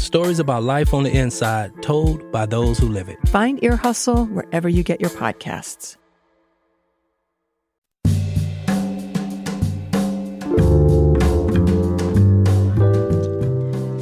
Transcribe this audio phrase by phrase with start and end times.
[0.00, 3.18] stories about life on the inside told by those who live it.
[3.28, 5.96] Find Ear Hustle wherever you get your podcasts.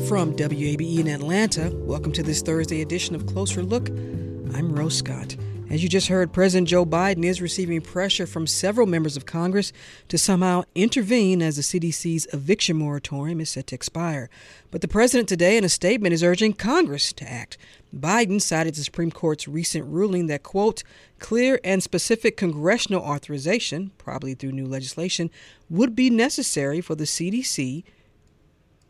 [0.08, 3.90] From WABE in Atlanta, welcome to this Thursday edition of Closer Look.
[3.90, 5.36] I'm Rose Scott.
[5.70, 9.70] As you just heard, President Joe Biden is receiving pressure from several members of Congress
[10.08, 14.30] to somehow intervene as the CDC's eviction moratorium is set to expire.
[14.70, 17.58] But the president today, in a statement, is urging Congress to act.
[17.94, 20.84] Biden cited the Supreme Court's recent ruling that, quote,
[21.18, 25.30] clear and specific congressional authorization, probably through new legislation,
[25.68, 27.84] would be necessary for the CDC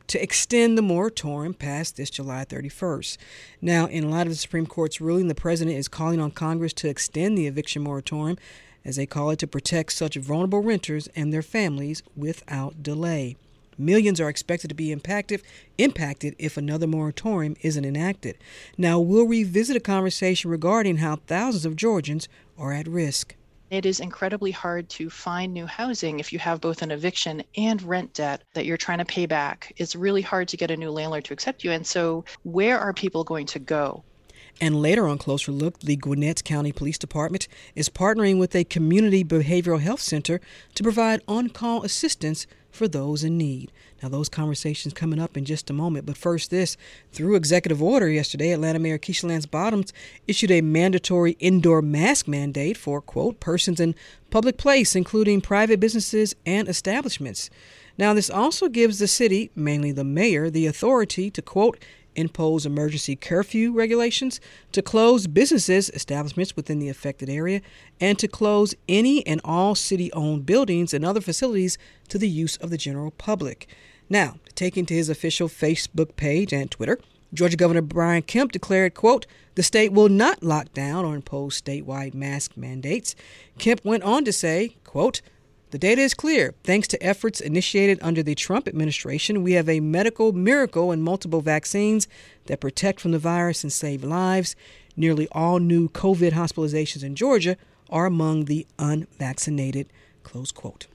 [0.09, 3.17] to extend the moratorium past this July 31st.
[3.61, 6.89] Now, in light of the Supreme Court's ruling, the president is calling on Congress to
[6.89, 8.39] extend the eviction moratorium,
[8.84, 13.36] as they call it, to protect such vulnerable renters and their families without delay.
[13.81, 15.41] Millions are expected to be impacted
[15.79, 18.36] impacted if another moratorium isn't enacted.
[18.77, 23.36] Now, we'll revisit a conversation regarding how thousands of Georgians are at risk.
[23.70, 27.83] It is incredibly hard to find new housing if you have both an eviction and
[27.83, 29.72] rent debt that you're trying to pay back.
[29.77, 31.72] It's really hard to get a new landlord to accept you.
[31.72, 34.05] And so, where are people going to go?
[34.61, 39.23] And later on Closer Look, the Gwinnett County Police Department is partnering with a community
[39.23, 40.41] behavioral health center
[40.75, 43.70] to provide on call assistance for those in need.
[44.03, 46.07] Now, those conversations coming up in just a moment.
[46.07, 46.77] But first, this
[47.13, 49.92] through executive order yesterday, Atlanta Mayor Keisha Lance Bottoms
[50.27, 53.95] issued a mandatory indoor mask mandate for, quote, persons in
[54.30, 57.48] public place, including private businesses and establishments.
[57.97, 61.83] Now, this also gives the city, mainly the mayor, the authority to, quote,
[62.18, 64.40] impose emergency curfew regulations,
[64.73, 67.62] to close businesses, establishments within the affected area,
[68.01, 72.56] and to close any and all city owned buildings and other facilities to the use
[72.56, 73.68] of the general public.
[74.11, 76.98] Now, taking to his official Facebook page and Twitter,
[77.33, 82.14] Georgia Governor Brian Kemp declared, quote, the state will not lock down or impose statewide
[82.14, 83.14] mask mandates.
[83.58, 85.20] Kemp went on to say, quote,
[85.70, 86.55] the data is clear.
[86.64, 91.40] Thanks to efforts initiated under the Trump administration, we have a medical miracle and multiple
[91.40, 92.08] vaccines
[92.46, 94.56] that protect from the virus and save lives.
[94.96, 97.56] Nearly all new COVID hospitalizations in Georgia
[97.90, 99.89] are among the unvaccinated.
[100.23, 100.86] Close quote.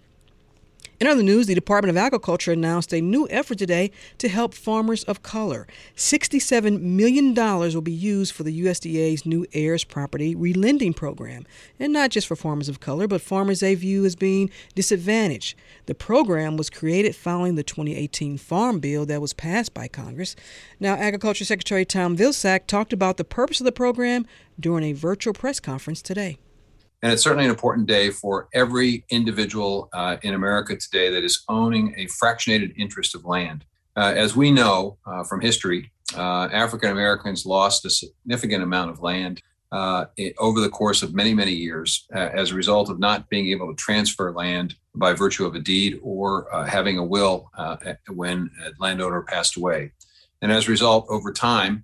[0.99, 5.03] In other news, the Department of Agriculture announced a new effort today to help farmers
[5.05, 5.67] of color.
[5.95, 11.45] $67 million will be used for the USDA's new heirs property relending program.
[11.79, 15.57] And not just for farmers of color, but farmers they view as being disadvantaged.
[15.87, 20.35] The program was created following the 2018 Farm Bill that was passed by Congress.
[20.79, 24.27] Now, Agriculture Secretary Tom Vilsack talked about the purpose of the program
[24.59, 26.37] during a virtual press conference today.
[27.03, 31.43] And it's certainly an important day for every individual uh, in America today that is
[31.49, 33.65] owning a fractionated interest of land.
[33.97, 39.01] Uh, as we know uh, from history, uh, African Americans lost a significant amount of
[39.01, 39.41] land
[39.73, 40.05] uh,
[40.37, 43.67] over the course of many, many years uh, as a result of not being able
[43.67, 47.49] to transfer land by virtue of a deed or having a will
[48.07, 49.91] when a landowner passed away.
[50.41, 51.83] And as a result, over time,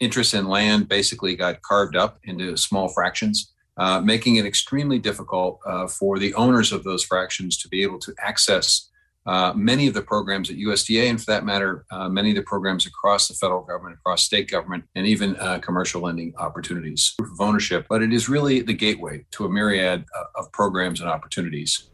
[0.00, 3.52] interest in land basically got carved up into small fractions.
[3.78, 7.98] Uh, making it extremely difficult uh, for the owners of those fractions to be able
[7.98, 8.90] to access
[9.24, 12.42] uh, many of the programs at USDA, and for that matter, uh, many of the
[12.42, 17.14] programs across the federal government, across state government, and even uh, commercial lending opportunities.
[17.18, 21.10] Proof of ownership, but it is really the gateway to a myriad of programs and
[21.10, 21.88] opportunities.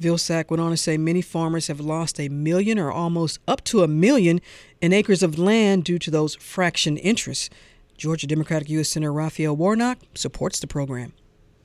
[0.00, 3.82] Vilsack went on to say many farmers have lost a million or almost up to
[3.82, 4.40] a million
[4.80, 7.50] in acres of land due to those fraction interests.
[7.96, 8.88] Georgia Democratic U.S.
[8.88, 11.12] Senator Raphael Warnock supports the program.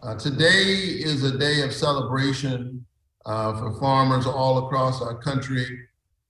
[0.06, 2.86] Uh, today is a day of celebration
[3.26, 5.66] uh, for farmers all across our country,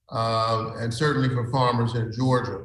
[0.08, 2.64] uh, and certainly for farmers in Georgia.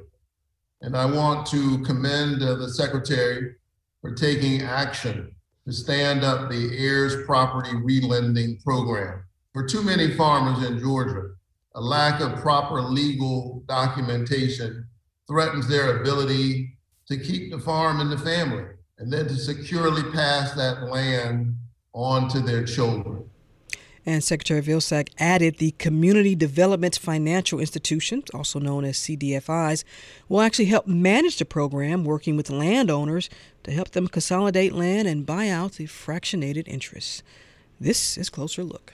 [0.80, 3.56] And I want to commend uh, the Secretary
[4.00, 5.36] for taking action
[5.68, 9.26] to stand up the heirs property relending program.
[9.52, 11.32] For too many farmers in Georgia,
[11.76, 14.88] a lack of proper legal documentation
[15.28, 18.64] threatens their ability to keep the farm in the family
[19.02, 21.56] and then to securely pass that land
[21.92, 23.28] on to their children.
[24.06, 29.84] And Secretary Vilsack added the Community Development Financial Institutions, also known as CDFIs,
[30.30, 33.30] will actually help manage the program, working with landowners
[33.64, 37.24] to help them consolidate land and buy out the fractionated interests.
[37.80, 38.94] This is Closer Look.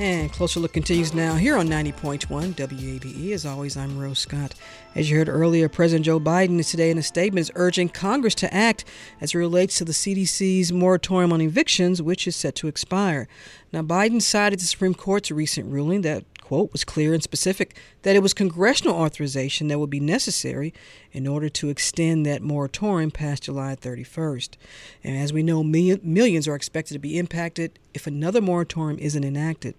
[0.00, 3.32] And Closer Look continues now here on 90.1 WABE.
[3.32, 4.54] As always, I'm Rose Scott.
[4.94, 8.34] As you heard earlier, President Joe Biden is today in a statement is urging Congress
[8.36, 8.86] to act
[9.20, 13.28] as it relates to the CDC's moratorium on evictions, which is set to expire.
[13.74, 18.16] Now, Biden cited the Supreme Court's recent ruling that quote, was clear and specific that
[18.16, 20.74] it was congressional authorization that would be necessary
[21.12, 24.56] in order to extend that moratorium past July 31st.
[25.04, 29.76] And as we know, millions are expected to be impacted if another moratorium isn't enacted.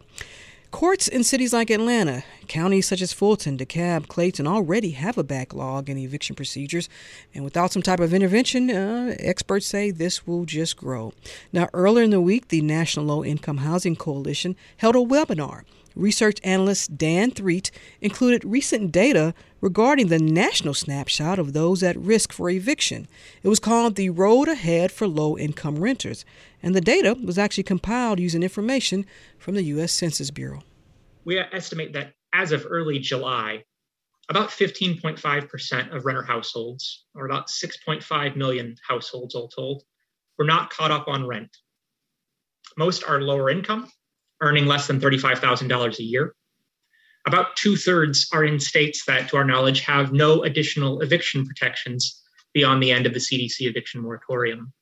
[0.72, 5.90] Courts in cities like Atlanta, counties such as Fulton, DeKalb, Clayton already have a backlog
[5.90, 6.88] in eviction procedures,
[7.36, 11.12] and without some type of intervention, uh, experts say this will just grow.
[11.52, 15.64] Now, earlier in the week, the National Low Income Housing Coalition held a webinar
[15.96, 22.32] Research analyst Dan Threet included recent data regarding the national snapshot of those at risk
[22.32, 23.08] for eviction.
[23.44, 26.26] It was called The Road Ahead for Low Income Renters,
[26.64, 29.06] and the data was actually compiled using information
[29.38, 29.92] from the U.S.
[29.92, 30.64] Census Bureau.
[31.26, 33.64] We estimate that as of early July,
[34.30, 39.84] about 15.5% of renter households, or about 6.5 million households all told,
[40.38, 41.50] were not caught up on rent.
[42.78, 43.92] Most are lower income,
[44.42, 46.36] earning less than $35,000 a year.
[47.28, 52.22] About two thirds are in states that, to our knowledge, have no additional eviction protections
[52.54, 54.74] beyond the end of the CDC eviction moratorium.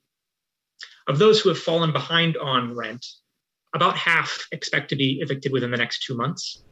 [1.08, 3.06] Of those who have fallen behind on rent,
[3.76, 6.64] about half expect to be evicted within the next two months.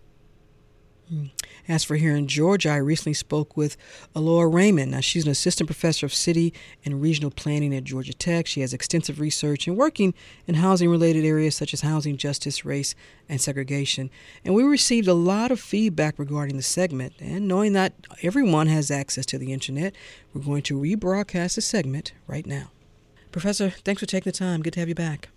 [1.12, 1.32] Mm.
[1.70, 3.78] As for here in Georgia, I recently spoke with
[4.16, 4.92] Elora Raymond.
[4.92, 8.48] Now, she's an assistant professor of city and regional planning at Georgia Tech.
[8.48, 10.14] She has extensive research and working
[10.48, 12.96] in housing related areas such as housing justice, race,
[13.30, 14.10] and segregation.
[14.44, 17.14] And we received a lot of feedback regarding the segment.
[17.20, 19.96] And knowing that everyone has access to the internet,
[20.34, 22.72] we're going to rebroadcast the segment right now.
[23.32, 24.62] Professor, thanks for taking the time.
[24.62, 25.30] Good to have you back.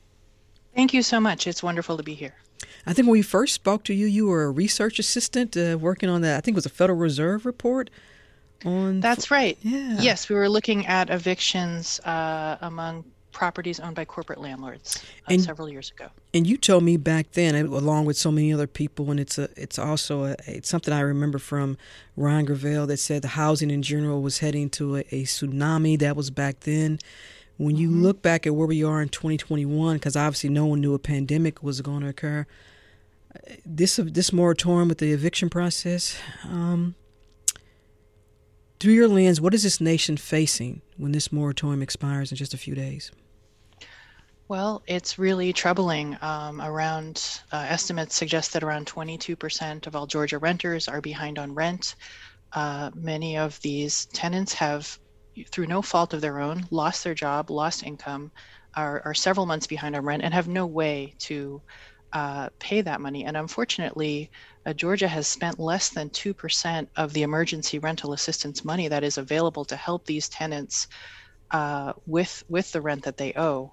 [0.75, 1.47] Thank you so much.
[1.47, 2.35] It's wonderful to be here.
[2.87, 6.09] I think when we first spoke to you, you were a research assistant uh, working
[6.09, 6.37] on that.
[6.37, 7.91] I think it was a Federal Reserve report.
[8.65, 9.57] On That's right.
[9.63, 9.97] Yeah.
[10.01, 15.43] Yes, we were looking at evictions uh, among properties owned by corporate landlords uh, and,
[15.43, 16.09] several years ago.
[16.35, 19.49] And you told me back then, along with so many other people, and it's a,
[19.57, 21.79] it's also a, it's something I remember from
[22.17, 25.99] Ryan Gravel that said the housing in general was heading to a, a tsunami.
[25.99, 26.99] That was back then.
[27.61, 28.03] When you mm-hmm.
[28.05, 31.63] look back at where we are in 2021, because obviously no one knew a pandemic
[31.63, 32.47] was going to occur,
[33.67, 36.95] this this moratorium with the eviction process, um,
[38.79, 42.57] through your lens, what is this nation facing when this moratorium expires in just a
[42.57, 43.13] few days?
[44.49, 46.17] Well, it's really troubling.
[46.23, 51.55] Um, around uh, estimates suggest that around 22% of all Georgia renters are behind on
[51.55, 51.95] rent.
[52.55, 54.99] Uh, many of these tenants have
[55.51, 58.33] through no fault of their own, lost their job, lost income,
[58.77, 61.63] are, are several months behind on rent, and have no way to
[62.13, 63.25] uh, pay that money.
[63.25, 64.31] And unfortunately,
[64.67, 69.19] uh, Georgia has spent less than 2% of the emergency rental assistance money that is
[69.19, 70.89] available to help these tenants
[71.51, 73.73] uh, with, with the rent that they owe.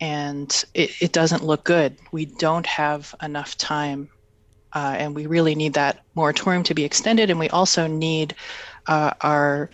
[0.00, 1.98] And it, it doesn't look good.
[2.12, 4.08] We don't have enough time,
[4.72, 7.28] uh, and we really need that moratorium to be extended.
[7.28, 8.34] And we also need
[8.86, 9.70] uh, our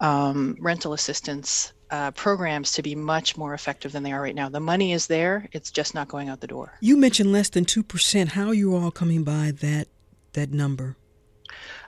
[0.00, 4.48] um, rental assistance uh, programs to be much more effective than they are right now.
[4.48, 6.72] The money is there; it's just not going out the door.
[6.80, 8.30] You mentioned less than two percent.
[8.30, 9.88] How are you all coming by that
[10.32, 10.96] that number?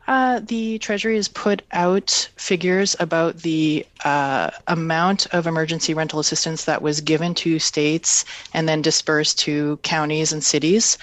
[0.07, 6.65] Uh, the Treasury has put out figures about the uh, amount of emergency rental assistance
[6.65, 8.25] that was given to states
[8.55, 10.97] and then dispersed to counties and cities.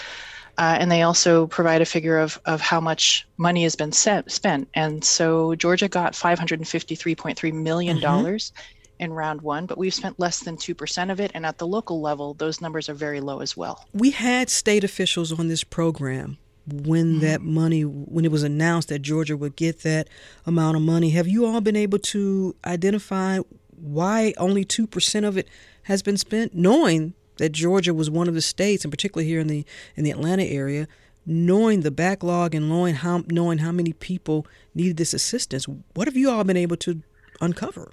[0.57, 4.31] Uh, and they also provide a figure of, of how much money has been set,
[4.31, 4.67] spent.
[4.73, 8.55] And so Georgia got $553.3 million mm-hmm.
[8.99, 11.31] in round one, but we've spent less than 2% of it.
[11.33, 13.85] And at the local level, those numbers are very low as well.
[13.93, 17.19] We had state officials on this program when mm-hmm.
[17.19, 20.07] that money when it was announced that Georgia would get that
[20.47, 23.37] amount of money have you all been able to identify
[23.69, 25.47] why only 2% of it
[25.83, 29.47] has been spent knowing that Georgia was one of the states and particularly here in
[29.47, 29.65] the
[29.95, 30.87] in the Atlanta area
[31.25, 36.15] knowing the backlog and knowing how knowing how many people needed this assistance what have
[36.15, 37.01] you all been able to
[37.41, 37.91] uncover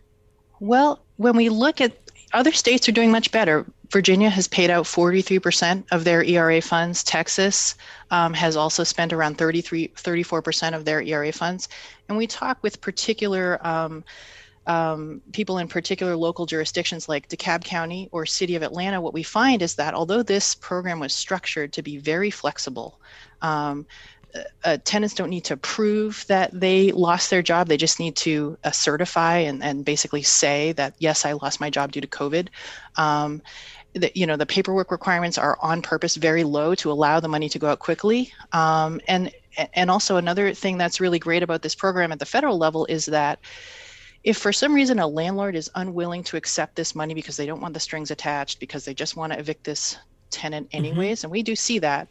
[0.61, 1.93] well when we look at
[2.35, 7.05] other states are doing much better Virginia has paid out 43% of their ERA funds.
[7.05, 7.75] Texas
[8.11, 11.69] um, has also spent around 33, 34% of their ERA funds.
[12.09, 14.03] And we talk with particular um,
[14.67, 19.01] um, people in particular local jurisdictions like DeKalb County or City of Atlanta.
[19.01, 23.01] What we find is that although this program was structured to be very flexible,
[23.41, 23.87] um,
[24.65, 27.69] uh, tenants don't need to prove that they lost their job.
[27.69, 31.69] They just need to uh, certify and, and basically say that, yes, I lost my
[31.69, 32.49] job due to COVID.
[32.97, 33.43] Um,
[33.95, 37.51] the, you know the paperwork requirements are on purpose very low to allow the money
[37.51, 39.31] to go out quickly um, and
[39.75, 43.05] and also another thing that's really great about this program at the federal level is
[43.05, 43.39] that
[44.25, 47.61] if for some reason a landlord is unwilling to accept this money because they don't
[47.61, 49.97] want the strings attached because they just want to evict this
[50.31, 50.77] tenant mm-hmm.
[50.77, 51.27] anyways mm-hmm.
[51.27, 52.09] and we do see that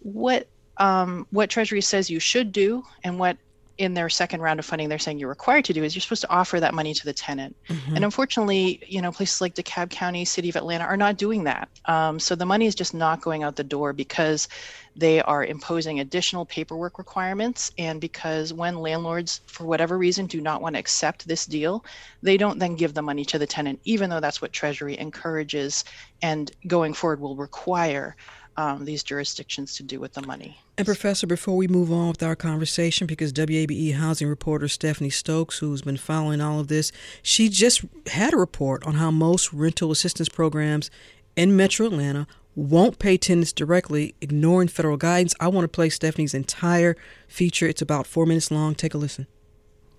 [0.00, 0.48] what
[0.78, 3.36] um, what treasury says you should do and what
[3.80, 6.20] in their second round of funding they're saying you're required to do is you're supposed
[6.20, 7.56] to offer that money to the tenant.
[7.68, 7.96] Mm-hmm.
[7.96, 11.68] and unfortunately you know places like dekalb county city of atlanta are not doing that.
[11.86, 14.48] Um, so the money is just not going out the door because
[14.96, 17.70] they are imposing additional paperwork requirements.
[17.78, 21.84] And because when landlords for whatever reason do not want to accept this deal
[22.22, 25.84] they don't then give the money to the tenant even though that's what treasury encourages
[26.22, 28.16] and going forward will require
[28.56, 30.58] um, these jurisdictions to do with the money.
[30.76, 35.58] And, Professor, before we move on with our conversation, because WABE housing reporter Stephanie Stokes,
[35.58, 36.92] who's been following all of this,
[37.22, 40.90] she just had a report on how most rental assistance programs
[41.36, 45.34] in metro Atlanta won't pay tenants directly, ignoring federal guidance.
[45.40, 46.96] I want to play Stephanie's entire
[47.28, 47.66] feature.
[47.66, 48.74] It's about four minutes long.
[48.74, 49.26] Take a listen.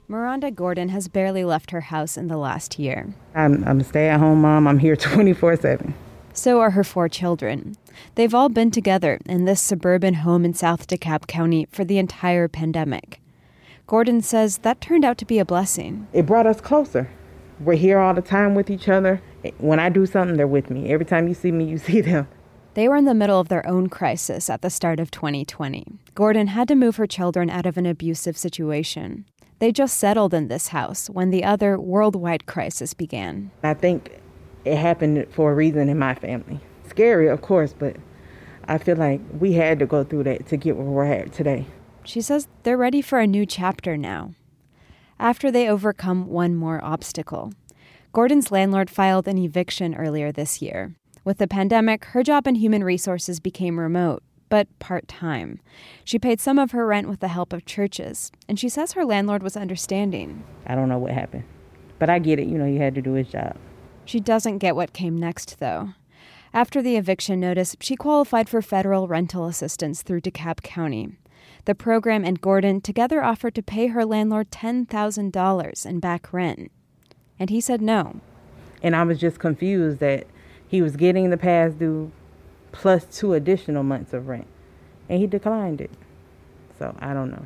[0.08, 3.14] Miranda Gordon has barely left her house in the last year.
[3.34, 4.68] I'm, I'm a stay at home mom.
[4.68, 5.94] I'm here 24 7.
[6.34, 7.76] So are her four children.
[8.16, 12.48] They've all been together in this suburban home in South DeKalb County for the entire
[12.48, 13.22] pandemic.
[13.88, 16.08] Gordon says that turned out to be a blessing.
[16.14, 17.10] It brought us closer.
[17.60, 19.22] We're here all the time with each other.
[19.58, 20.92] When I do something, they're with me.
[20.92, 22.28] Every time you see me, you see them.
[22.74, 25.86] They were in the middle of their own crisis at the start of 2020.
[26.16, 29.26] Gordon had to move her children out of an abusive situation.
[29.60, 33.52] They just settled in this house when the other worldwide crisis began.
[33.62, 34.22] I think
[34.66, 36.60] it happened for a reason in my family.
[36.88, 37.96] Scary, of course, but
[38.66, 41.66] I feel like we had to go through that to get where we're at today.
[42.04, 44.34] She says they're ready for a new chapter now.
[45.20, 47.54] After they overcome one more obstacle,
[48.12, 50.96] Gordon's landlord filed an eviction earlier this year.
[51.24, 55.60] With the pandemic, her job in human resources became remote, but part time.
[56.04, 59.06] She paid some of her rent with the help of churches, and she says her
[59.06, 60.44] landlord was understanding.
[60.66, 61.44] I don't know what happened,
[62.00, 62.48] but I get it.
[62.48, 63.56] You know, he had to do his job.
[64.06, 65.94] She doesn't get what came next, though.
[66.54, 71.18] After the eviction notice, she qualified for federal rental assistance through DeKalb County.
[71.66, 76.72] The program and Gordon together offered to pay her landlord $10,000 in back rent.
[77.40, 78.20] And he said no.
[78.84, 80.28] And I was just confused that
[80.68, 82.12] he was getting the past due
[82.72, 84.48] plus two additional months of rent.
[85.08, 85.92] And he declined it.
[86.78, 87.46] So I don't know.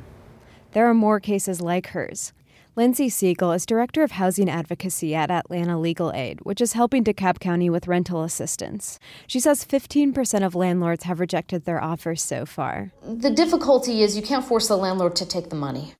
[0.72, 2.32] There are more cases like hers.
[2.78, 7.40] Lindsay Siegel is Director of Housing Advocacy at Atlanta Legal Aid, which is helping DeKalb
[7.40, 8.98] County with rental assistance.
[9.26, 12.92] She says 15% of landlords have rejected their offers so far.
[13.02, 15.94] The difficulty is you can't force the landlord to take the money.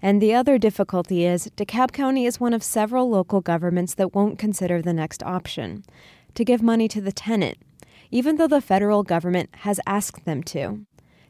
[0.00, 4.38] And the other difficulty is DeKalb County is one of several local governments that won't
[4.38, 5.84] consider the next option
[6.34, 7.58] to give money to the tenant,
[8.10, 10.86] even though the federal government has asked them to.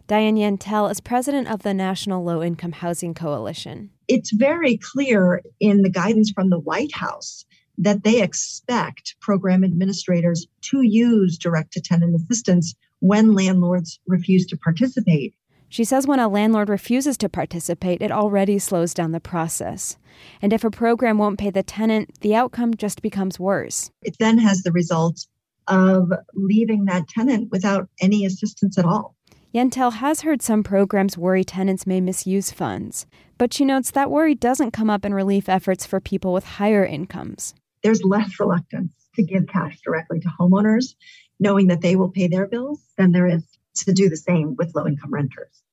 [0.07, 3.91] Diane Yentel is president of the National Low Income Housing Coalition.
[4.09, 7.45] It's very clear in the guidance from the White House
[7.79, 14.57] that they expect program administrators to use direct to tenant assistance when landlords refuse to
[14.57, 15.35] participate.
[15.69, 19.97] She says when a landlord refuses to participate, it already slows down the process.
[20.43, 23.91] And if a program won't pay the tenant, the outcome just becomes worse.
[24.03, 25.27] It then has the result
[25.69, 29.17] of leaving that tenant without any assistance at all.
[29.55, 33.07] Yentel has heard some programs worry tenants may misuse funds,
[33.43, 36.85] but she notes that worry doesn't come up in relief efforts for people with higher
[36.85, 37.55] incomes.
[37.83, 40.95] There's less reluctance to give cash directly to homeowners,
[41.41, 43.43] knowing that they will pay their bills, than there is
[43.79, 45.65] to do the same with low income renters.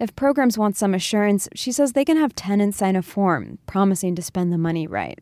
[0.00, 4.16] If programs want some assurance, she says they can have tenants sign a form promising
[4.16, 5.20] to spend the money right.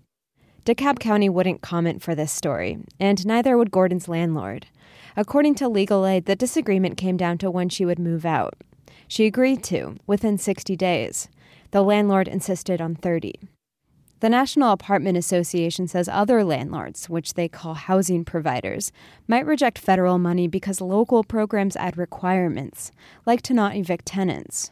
[0.65, 4.67] DeKalb County wouldn't comment for this story, and neither would Gordon's landlord.
[5.15, 8.55] According to legal aid, the disagreement came down to when she would move out.
[9.09, 11.29] She agreed to, within 60 days.
[11.73, 13.33] The landlord insisted on 30.
[14.21, 18.93] The National Apartment Association says other landlords, which they call housing providers,
[19.27, 22.93] might reject federal money because local programs add requirements,
[23.25, 24.71] like to not evict tenants.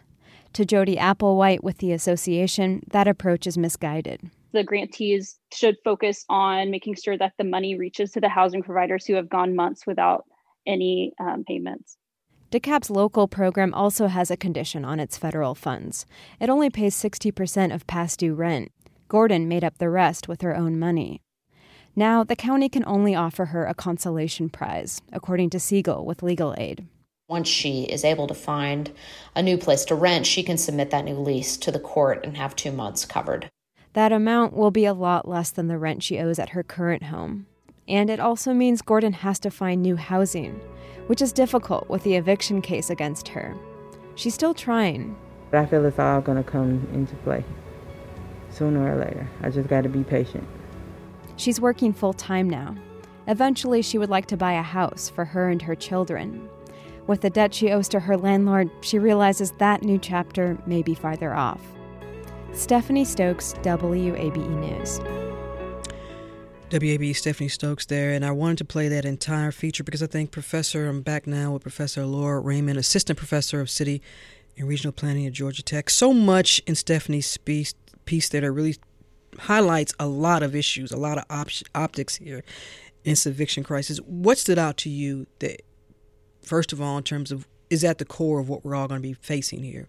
[0.52, 4.21] To Jody Applewhite with the association, that approach is misguided.
[4.52, 9.07] The grantees should focus on making sure that the money reaches to the housing providers
[9.07, 10.26] who have gone months without
[10.66, 11.97] any um, payments.
[12.50, 16.04] DeKalb's local program also has a condition on its federal funds.
[16.40, 18.73] It only pays 60% of past due rent.
[19.07, 21.23] Gordon made up the rest with her own money.
[21.95, 26.54] Now, the county can only offer her a consolation prize, according to Siegel with legal
[26.59, 26.88] aid.
[27.28, 28.90] Once she is able to find
[29.37, 32.37] a new place to rent, she can submit that new lease to the court and
[32.37, 33.49] have two months covered.
[33.92, 37.04] That amount will be a lot less than the rent she owes at her current
[37.04, 37.47] home.
[37.90, 40.61] And it also means Gordon has to find new housing,
[41.09, 43.56] which is difficult with the eviction case against her.
[44.14, 45.16] She's still trying.
[45.52, 47.44] I feel it's all going to come into play
[48.49, 49.28] sooner or later.
[49.42, 50.47] I just got to be patient.
[51.37, 52.76] She's working full time now.
[53.26, 56.49] Eventually, she would like to buy a house for her and her children.
[57.09, 60.94] With the debt she owes to her landlord, she realizes that new chapter may be
[60.94, 61.61] farther off.
[62.52, 65.00] Stephanie Stokes, WABE News.
[66.71, 70.31] WABE Stephanie Stokes there, and I wanted to play that entire feature because I think
[70.31, 74.00] Professor, I'm back now with Professor Elora Raymond, Assistant Professor of City
[74.57, 75.91] and Regional Planning at Georgia Tech.
[75.91, 77.73] So much in Stephanie's speech
[78.05, 78.77] piece there that really
[79.37, 82.45] highlights a lot of issues, a lot of op- optics here
[83.05, 83.99] in this eviction crisis.
[83.99, 85.62] What stood out to you that,
[86.41, 89.03] first of all, in terms of is at the core of what we're all going
[89.03, 89.89] to be facing here?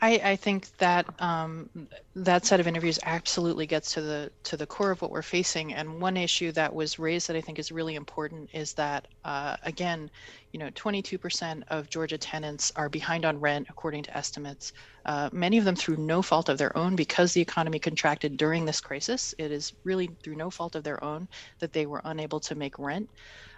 [0.00, 1.70] I, I think that um,
[2.16, 5.72] that set of interviews absolutely gets to the to the core of what we're facing.
[5.74, 9.56] And one issue that was raised that I think is really important is that uh,
[9.62, 10.10] again,
[10.50, 14.72] you know, 22% of Georgia tenants are behind on rent according to estimates.
[15.06, 18.64] Uh, many of them through no fault of their own because the economy contracted during
[18.64, 19.34] this crisis.
[19.38, 21.28] It is really through no fault of their own
[21.60, 23.08] that they were unable to make rent.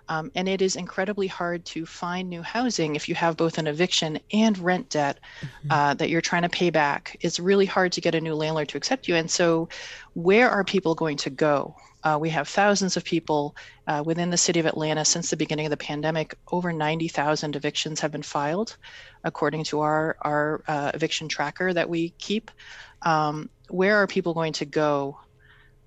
[0.08, 3.66] Um, and it is incredibly hard to find new housing if you have both an
[3.66, 5.70] eviction and rent debt mm-hmm.
[5.70, 7.16] uh, that you're trying to pay back.
[7.20, 9.14] It's really hard to get a new landlord to accept you.
[9.14, 9.68] And so,
[10.14, 11.74] where are people going to go?
[12.04, 15.64] Uh, we have thousands of people uh, within the city of Atlanta since the beginning
[15.64, 16.34] of the pandemic.
[16.52, 18.76] Over 90,000 evictions have been filed,
[19.24, 22.50] according to our, our uh, eviction tracker that we keep.
[23.02, 25.18] Um, where are people going to go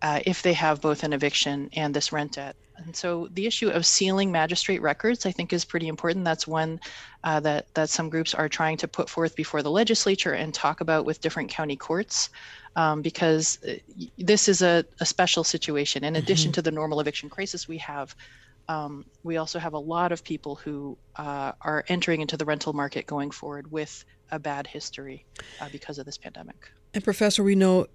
[0.02, 2.56] uh, if they have both an eviction and this rent debt?
[2.78, 6.26] And so the issue of sealing magistrate records, I think, is pretty important.
[6.26, 6.80] That's one
[7.24, 10.82] uh, that that some groups are trying to put forth before the legislature and talk
[10.82, 12.30] about with different county courts,
[12.76, 13.76] um, because uh,
[14.18, 16.04] this is a, a special situation.
[16.04, 16.56] In addition mm-hmm.
[16.56, 18.16] to the normal eviction crisis we have,
[18.70, 22.74] um, we also have a lot of people who uh, are entering into the rental
[22.74, 25.26] market going forward with a bad history
[25.62, 26.70] uh, because of this pandemic.
[26.94, 27.88] And Professor, we know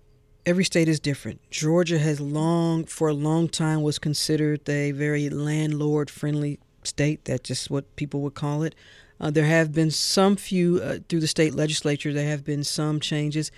[0.44, 1.40] every state is different.
[1.50, 7.24] Georgia has long, for a long time, was considered a very landlord friendly state.
[7.24, 8.74] That's just what people would call it.
[9.20, 12.12] Uh, there have been some few uh, through the state legislature.
[12.12, 13.52] There have been some changes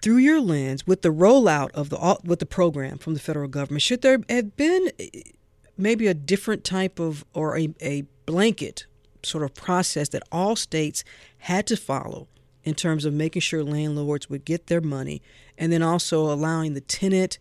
[0.00, 3.82] through your lens with the rollout of the with the program from the federal government.
[3.82, 5.04] Should there have been uh,
[5.76, 8.86] maybe a different type of or a, a blanket
[9.24, 11.02] sort of process that all states
[11.38, 12.28] had to follow
[12.62, 15.20] in terms of making sure landlords would get their money
[15.58, 17.38] and then also allowing the tenant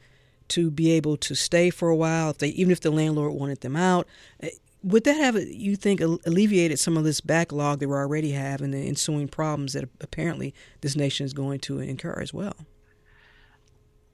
[0.50, 3.62] to be able to stay for a while if they even if the landlord wanted
[3.62, 4.08] them out.
[4.42, 4.50] Eh,
[4.84, 8.74] would that have you think alleviated some of this backlog that we already have and
[8.74, 12.56] the ensuing problems that apparently this nation is going to incur as well?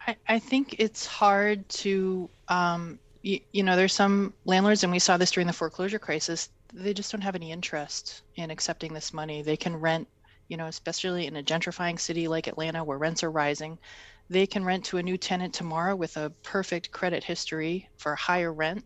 [0.06, 5.00] I, I think it's hard to um, you, you know there's some landlords and we
[5.00, 9.14] saw this during the foreclosure crisis they just don't have any interest in accepting this
[9.14, 9.42] money.
[9.42, 10.08] They can rent
[10.50, 13.78] you know, especially in a gentrifying city like Atlanta where rents are rising,
[14.30, 18.52] they can rent to a new tenant tomorrow with a perfect credit history for higher
[18.52, 18.84] rent,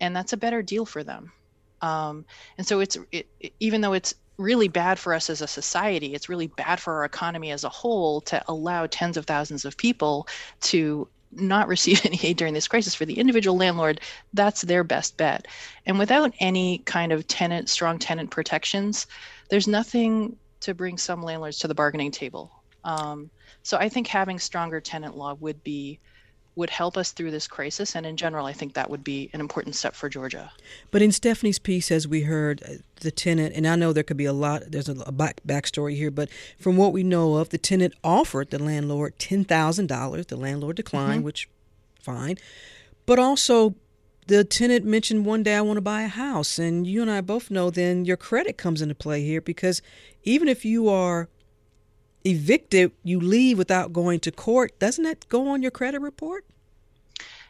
[0.00, 1.32] and that's a better deal for them.
[1.80, 2.24] Um,
[2.58, 3.28] and so it's it,
[3.60, 7.04] even though it's really bad for us as a society, it's really bad for our
[7.04, 10.28] economy as a whole to allow tens of thousands of people
[10.60, 14.00] to not receive any aid during this crisis for the individual landlord
[14.32, 15.46] that's their best bet
[15.84, 19.06] and without any kind of tenant strong tenant protections
[19.50, 22.50] there's nothing to bring some landlords to the bargaining table.
[22.84, 23.30] Um,
[23.62, 25.98] so I think having stronger tenant law would be
[26.58, 27.94] would help us through this crisis.
[27.94, 30.50] And in general, I think that would be an important step for Georgia.
[30.90, 34.16] But in Stephanie's piece, as we heard, uh, the tenant, and I know there could
[34.16, 37.50] be a lot, there's a, a back, backstory here, but from what we know of,
[37.50, 40.26] the tenant offered the landlord $10,000.
[40.26, 41.26] The landlord declined, mm-hmm.
[41.26, 41.48] which,
[42.00, 42.38] fine.
[43.06, 43.76] But also,
[44.28, 47.22] the tenant mentioned one day I want to buy a house, and you and I
[47.22, 49.82] both know then your credit comes into play here because
[50.22, 51.28] even if you are
[52.24, 54.78] evicted, you leave without going to court.
[54.78, 56.44] Doesn't that go on your credit report?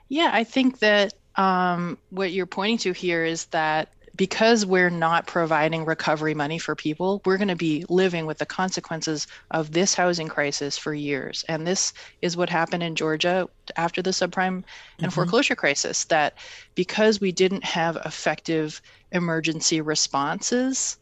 [0.08, 5.28] Yeah, I think that um, what you're pointing to here is that because we're not
[5.28, 9.94] providing recovery money for people, we're going to be living with the consequences of this
[9.94, 11.44] housing crisis for years.
[11.48, 14.64] And this is what happened in Georgia after the subprime and
[14.98, 15.08] mm-hmm.
[15.10, 16.34] foreclosure crisis that
[16.74, 20.98] because we didn't have effective emergency responses,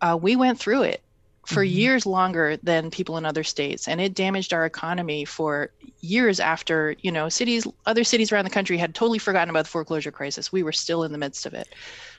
[0.00, 1.02] uh, we went through it
[1.46, 1.78] for mm-hmm.
[1.78, 6.96] years longer than people in other states and it damaged our economy for years after
[7.00, 10.52] you know cities other cities around the country had totally forgotten about the foreclosure crisis.
[10.52, 11.68] We were still in the midst of it.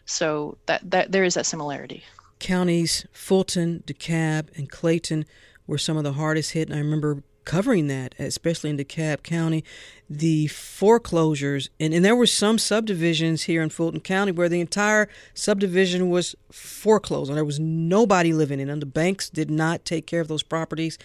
[0.05, 2.03] So that, that there is that similarity.
[2.39, 5.25] Counties fulton dekalb and clayton
[5.65, 9.63] were some of the hardest hit and i remember covering that, especially in DeKalb County,
[10.09, 11.69] the foreclosures.
[11.79, 16.35] And, and there were some subdivisions here in Fulton County where the entire subdivision was
[16.51, 18.81] foreclosed and there was nobody living in them.
[18.81, 20.97] The banks did not take care of those properties.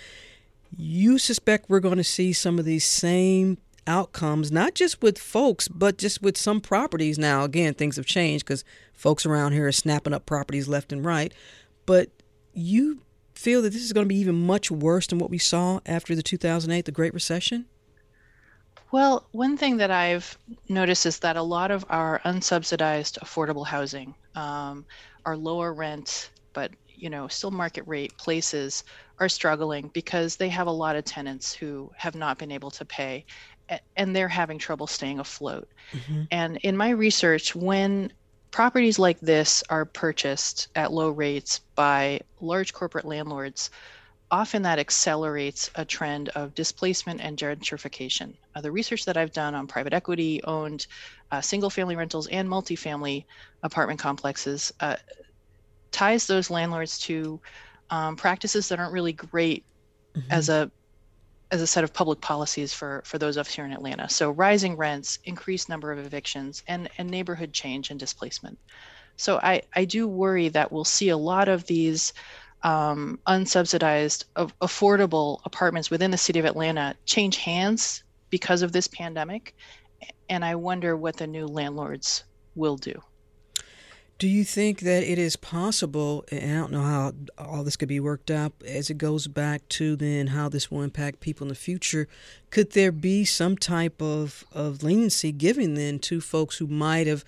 [0.76, 5.68] You suspect we're going to see some of these same outcomes, not just with folks,
[5.68, 7.20] but just with some properties.
[7.20, 11.04] Now, again, things have changed because folks around here are snapping up properties left and
[11.04, 11.32] right.
[11.86, 12.08] But
[12.52, 13.02] you
[13.42, 16.14] feel that this is going to be even much worse than what we saw after
[16.14, 17.66] the 2008, the Great Recession?
[18.92, 24.14] Well, one thing that I've noticed is that a lot of our unsubsidized affordable housing,
[24.34, 24.84] um,
[25.26, 28.84] our lower rent, but you know still market rate places
[29.18, 32.84] are struggling because they have a lot of tenants who have not been able to
[32.84, 33.24] pay
[33.96, 35.68] and they're having trouble staying afloat.
[35.92, 36.22] Mm-hmm.
[36.30, 38.12] And in my research, when
[38.52, 43.70] properties like this are purchased at low rates by large corporate landlords,
[44.30, 48.34] often that accelerates a trend of displacement and gentrification.
[48.54, 50.86] Uh, the research that I've done on private equity owned
[51.30, 53.24] uh, single family rentals and multifamily
[53.62, 54.96] apartment complexes uh,
[55.90, 57.40] ties those landlords to
[57.90, 59.64] um, practices that aren't really great
[60.14, 60.30] mm-hmm.
[60.30, 60.70] as a
[61.52, 64.08] as a set of public policies for for those of us here in Atlanta.
[64.08, 68.58] So rising rents, increased number of evictions, and and neighborhood change and displacement.
[69.16, 72.14] So I I do worry that we'll see a lot of these
[72.62, 79.54] um, unsubsidized, affordable apartments within the city of Atlanta change hands because of this pandemic,
[80.28, 83.02] and I wonder what the new landlords will do.
[84.22, 87.88] Do you think that it is possible, and I don't know how all this could
[87.88, 91.48] be worked out as it goes back to then how this will impact people in
[91.48, 92.06] the future?
[92.50, 97.24] Could there be some type of, of leniency given then to folks who might have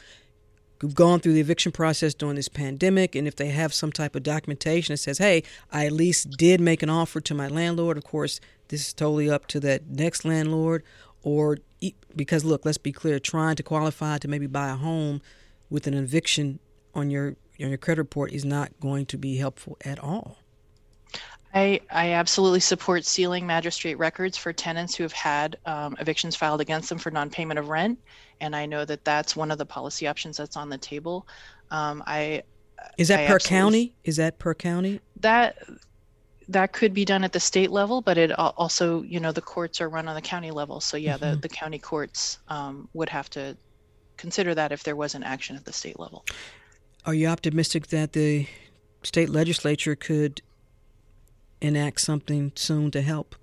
[0.95, 4.23] gone through the eviction process during this pandemic and if they have some type of
[4.23, 8.05] documentation that says, hey, I at least did make an offer to my landlord, of
[8.05, 10.85] course, this is totally up to that next landlord,
[11.25, 11.59] or
[12.15, 15.21] because look, let's be clear, trying to qualify to maybe buy a home
[15.69, 16.61] with an eviction
[16.95, 20.39] on your on your credit report is not going to be helpful at all.
[21.55, 26.61] I, I absolutely support sealing magistrate records for tenants who have had um, evictions filed
[26.61, 28.01] against them for non-payment of rent,
[28.41, 31.29] and I know that that's one of the policy options that's on the table.
[31.71, 32.43] Um, I
[32.99, 33.95] is that I per county?
[34.03, 35.01] Is that per county?
[35.21, 35.57] That
[36.49, 39.81] that could be done at the state level, but it also, you know, the courts
[39.81, 40.81] are run on the county level.
[40.81, 41.31] So yeah, mm-hmm.
[41.31, 43.57] the the county courts um, would have to
[44.17, 46.25] consider that if there was an action at the state level.
[47.07, 48.47] Are you optimistic that the
[49.03, 50.41] state legislature could
[51.61, 53.35] enact something soon to help?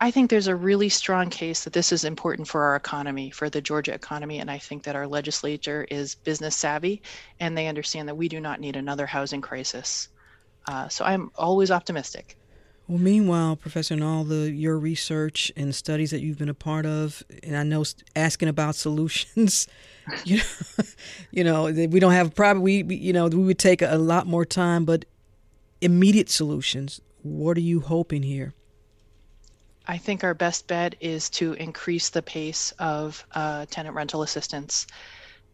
[0.00, 3.50] I think there's a really strong case that this is important for our economy, for
[3.50, 7.02] the Georgia economy, and I think that our legislature is business savvy
[7.38, 10.08] and they understand that we do not need another housing crisis.
[10.66, 12.38] Uh, so I'm always optimistic.
[12.90, 16.86] Well, meanwhile, Professor, in all the your research and studies that you've been a part
[16.86, 17.84] of, and I know
[18.16, 19.68] asking about solutions,
[20.24, 20.84] you know,
[21.30, 24.44] you know we don't have probably we you know we would take a lot more
[24.44, 25.04] time, but
[25.80, 27.00] immediate solutions.
[27.22, 28.54] What are you hoping here?
[29.86, 34.88] I think our best bet is to increase the pace of uh, tenant rental assistance.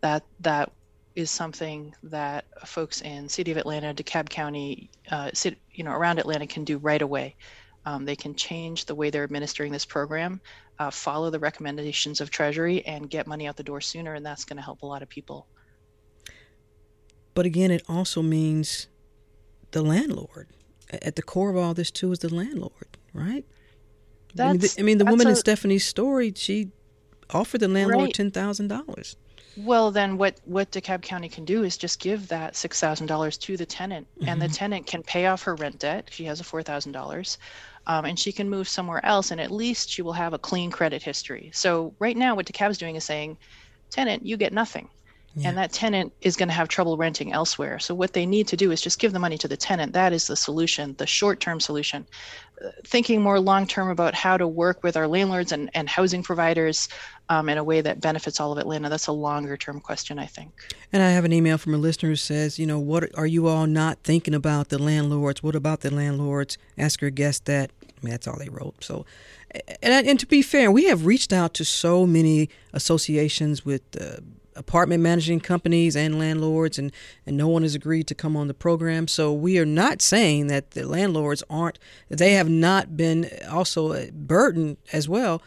[0.01, 0.73] That that
[1.17, 5.31] is something that folks in City of Atlanta, DeKalb County, uh,
[5.73, 7.35] you know, around Atlanta can do right away.
[7.87, 10.41] Um, they can change the way they're administering this program,
[10.79, 14.45] uh, follow the recommendations of Treasury, and get money out the door sooner, and that's
[14.45, 15.47] going to help a lot of people.
[17.33, 18.89] But again, it also means
[19.71, 20.49] the landlord.
[20.91, 23.45] At the core of all this, too, is the landlord, right?
[24.35, 26.73] That's, I mean, the, I mean, the woman a, in Stephanie's story, she
[27.31, 28.15] offered the landlord right.
[28.15, 29.17] $10,000.
[29.57, 33.67] Well, then what, what DeKalb County can do is just give that $6,000 to the
[33.67, 34.29] tenant, mm-hmm.
[34.29, 34.55] and the mm-hmm.
[34.55, 36.09] tenant can pay off her rent debt.
[36.11, 37.39] She has a $4,000.
[37.89, 40.73] Um, and she can move somewhere else, and at least she will have a clean
[40.73, 41.51] credit history.
[41.55, 43.39] So, right now, what DeKalb's doing is saying,
[43.91, 44.89] tenant, you get nothing.
[45.37, 45.51] Yeah.
[45.51, 47.79] And that tenant is going to have trouble renting elsewhere.
[47.79, 49.93] So, what they need to do is just give the money to the tenant.
[49.93, 52.07] That is the solution, the short term solution
[52.85, 56.89] thinking more long term about how to work with our landlords and, and housing providers
[57.29, 58.89] um, in a way that benefits all of Atlanta.
[58.89, 60.53] That's a longer term question, I think.
[60.93, 63.49] And I have an email from a listener who says, you know, what are you
[63.49, 65.43] all not thinking about the landlords?
[65.43, 66.57] What about the landlords?
[66.79, 67.71] Ask your guest that.
[67.83, 68.85] I mean, that's all they wrote.
[68.85, 69.07] So,
[69.83, 74.21] and, and to be fair, we have reached out to so many associations with uh,
[74.57, 76.93] apartment managing companies and landlords, and,
[77.27, 79.09] and no one has agreed to come on the program.
[79.09, 84.79] So we are not saying that the landlords aren't, they have not been also burdened
[84.93, 85.43] as well,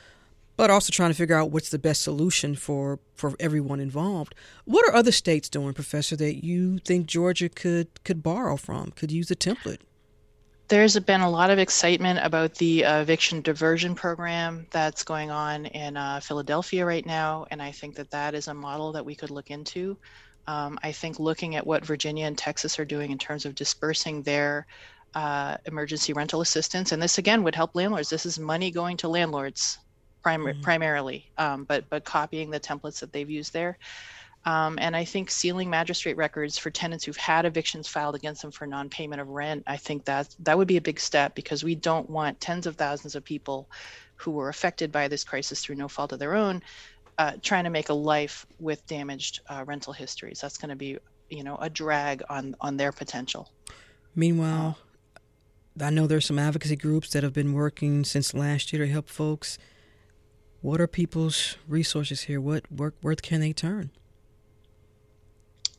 [0.56, 4.36] but also trying to figure out what's the best solution for, for everyone involved.
[4.66, 9.12] What are other states doing, Professor, that you think Georgia could, could borrow from, could
[9.12, 9.80] use a template?
[10.70, 15.66] There's been a lot of excitement about the uh, eviction diversion program that's going on
[15.66, 19.16] in uh, Philadelphia right now, and I think that that is a model that we
[19.16, 19.98] could look into.
[20.48, 24.22] Um, I think looking at what Virginia and Texas are doing in terms of dispersing
[24.22, 24.68] their
[25.16, 28.10] uh, emergency rental assistance, and this again would help landlords.
[28.10, 29.80] This is money going to landlords
[30.22, 30.62] prim- mm-hmm.
[30.62, 33.80] primarily, um, but but copying the templates that they've used there.
[34.50, 38.50] Um, and I think sealing magistrate records for tenants who've had evictions filed against them
[38.50, 41.76] for non-payment of rent, I think that that would be a big step because we
[41.76, 43.70] don't want tens of thousands of people
[44.16, 46.64] who were affected by this crisis through no fault of their own,
[47.20, 50.42] uh, trying to make a life with damaged uh, rental histories.
[50.42, 50.98] That's going to be,
[51.30, 53.52] you know, a drag on on their potential.
[54.16, 54.80] Meanwhile,
[55.80, 59.10] I know there's some advocacy groups that have been working since last year to help
[59.10, 59.60] folks.
[60.62, 62.42] What are people's resources here?
[62.42, 63.92] What work where can they turn?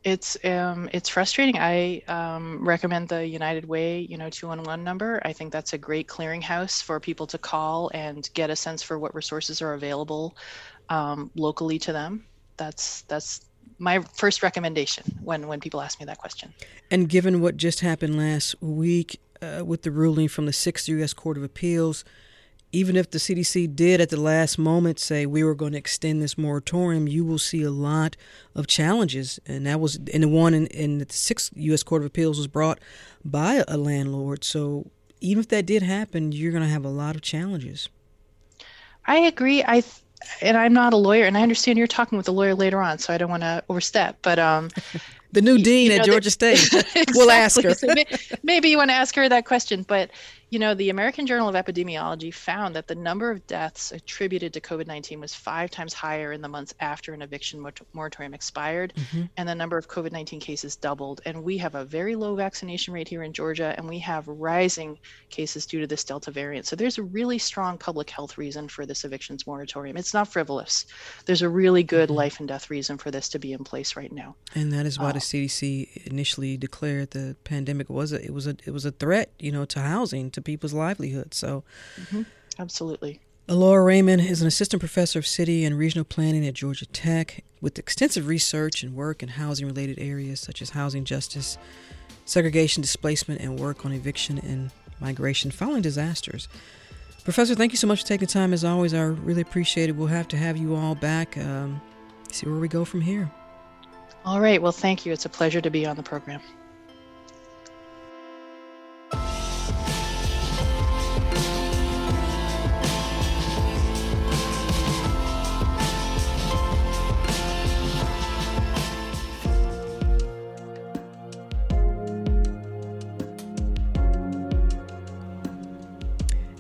[0.03, 1.57] It's um, it's frustrating.
[1.59, 5.21] I um, recommend the United Way, you know, 211 number.
[5.25, 8.99] I think that's a great clearinghouse for people to call and get a sense for
[8.99, 10.37] what resources are available
[10.89, 12.25] um, locally to them.
[12.57, 13.43] That's that's
[13.79, 16.55] my first recommendation when when people ask me that question.
[16.91, 21.13] And given what just happened last week uh, with the ruling from the Sixth U.S.
[21.13, 22.05] Court of Appeals
[22.73, 26.23] even if the CDC did at the last moment say we were going to extend
[26.23, 28.17] this moratorium, you will see a lot
[28.55, 29.41] of challenges.
[29.47, 31.83] And that was, in the one in, in the sixth U.S.
[31.83, 32.79] Court of Appeals was brought
[33.25, 34.45] by a landlord.
[34.45, 37.89] So even if that did happen, you're going to have a lot of challenges.
[39.07, 39.65] I agree.
[39.65, 39.83] I
[40.43, 42.99] and I'm not a lawyer, and I understand you're talking with a lawyer later on,
[42.99, 44.19] so I don't want to overstep.
[44.23, 44.69] But um,
[45.33, 47.05] the new dean you know, at Georgia the, State, exactly.
[47.15, 47.75] we'll ask her.
[47.75, 47.89] so
[48.43, 50.11] maybe you want to ask her that question, but
[50.51, 54.61] you know, the American Journal of Epidemiology found that the number of deaths attributed to
[54.61, 59.23] COVID 19 was five times higher in the months after an eviction moratorium expired, mm-hmm.
[59.37, 61.21] and the number of COVID 19 cases doubled.
[61.25, 64.99] And we have a very low vaccination rate here in Georgia, and we have rising
[65.31, 66.67] cases due to this Delta variant.
[66.67, 69.97] So there's a really strong public health reason for this evictions moratorium.
[69.97, 70.87] It's not frivolous.
[71.27, 72.19] There's a really good mm-hmm.
[72.19, 74.35] life and death reason for this to be in place right now.
[74.57, 78.47] And that is why uh, the CDC initially declared the pandemic was a, it was
[78.47, 81.37] a it was a threat, you know, to housing, to people's livelihoods.
[81.37, 81.65] So,
[82.01, 82.23] mm-hmm.
[82.59, 83.21] absolutely.
[83.49, 87.79] Elora Raymond is an assistant professor of city and regional planning at Georgia Tech with
[87.81, 91.59] extensive research and work in housing related areas such as housing justice,
[92.25, 96.47] segregation, displacement, and work on eviction and migration following disasters.
[97.25, 98.53] Professor, thank you so much for taking the time.
[98.53, 99.97] As always, I really appreciate it.
[99.97, 101.81] We'll have to have you all back, um,
[102.31, 103.31] see where we go from here.
[104.25, 104.61] All right.
[104.61, 105.13] Well, thank you.
[105.13, 106.41] It's a pleasure to be on the program.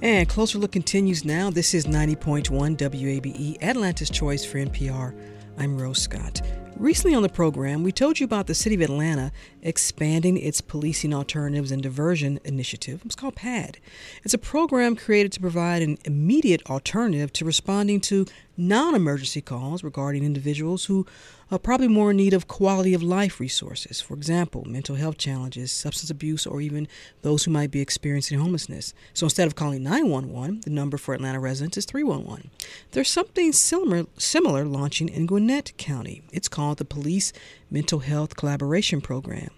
[0.02, 1.50] And Closer Look continues now.
[1.50, 5.14] This is 90.1 WABE, Atlanta's Choice for NPR.
[5.58, 6.40] I'm Rose Scott.
[6.80, 11.12] Recently on the program, we told you about the City of Atlanta expanding its Policing
[11.12, 13.02] Alternatives and Diversion initiative.
[13.04, 13.76] It's called PAD.
[14.24, 18.24] It's a program created to provide an immediate alternative to responding to
[18.60, 21.06] non emergency calls regarding individuals who
[21.50, 24.00] are probably more in need of quality of life resources.
[24.00, 26.86] For example, mental health challenges, substance abuse, or even
[27.22, 28.94] those who might be experiencing homelessness.
[29.14, 32.50] So instead of calling 911, the number for Atlanta residents is 311.
[32.92, 36.22] There's something similar, similar launching in Gwinnett County.
[36.32, 37.32] It's called the Police
[37.70, 39.50] Mental Health Collaboration Program.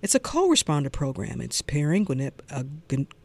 [0.00, 1.40] It's a co-responder program.
[1.40, 2.62] It's pairing Gwinnett, uh,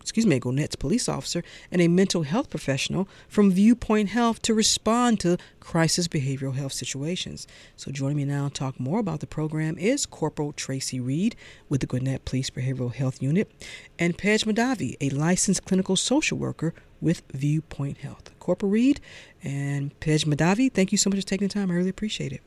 [0.02, 5.20] excuse me, Gwinnett's police officer and a mental health professional from Viewpoint Health to respond
[5.22, 7.48] to crisis behavioral health situations.
[7.78, 11.36] So joining me now to talk more about the program is Corporal Tracy Reed
[11.70, 13.52] with the Gwinnett Police Behavioral Health Unit
[13.98, 18.32] and Pej Mahdavi, a licensed clinical social worker with Viewpoint Health.
[18.40, 19.00] Corporal Reed
[19.44, 21.70] and Pej Mahdavi, thank you so much for taking the time.
[21.70, 22.42] I really appreciate it.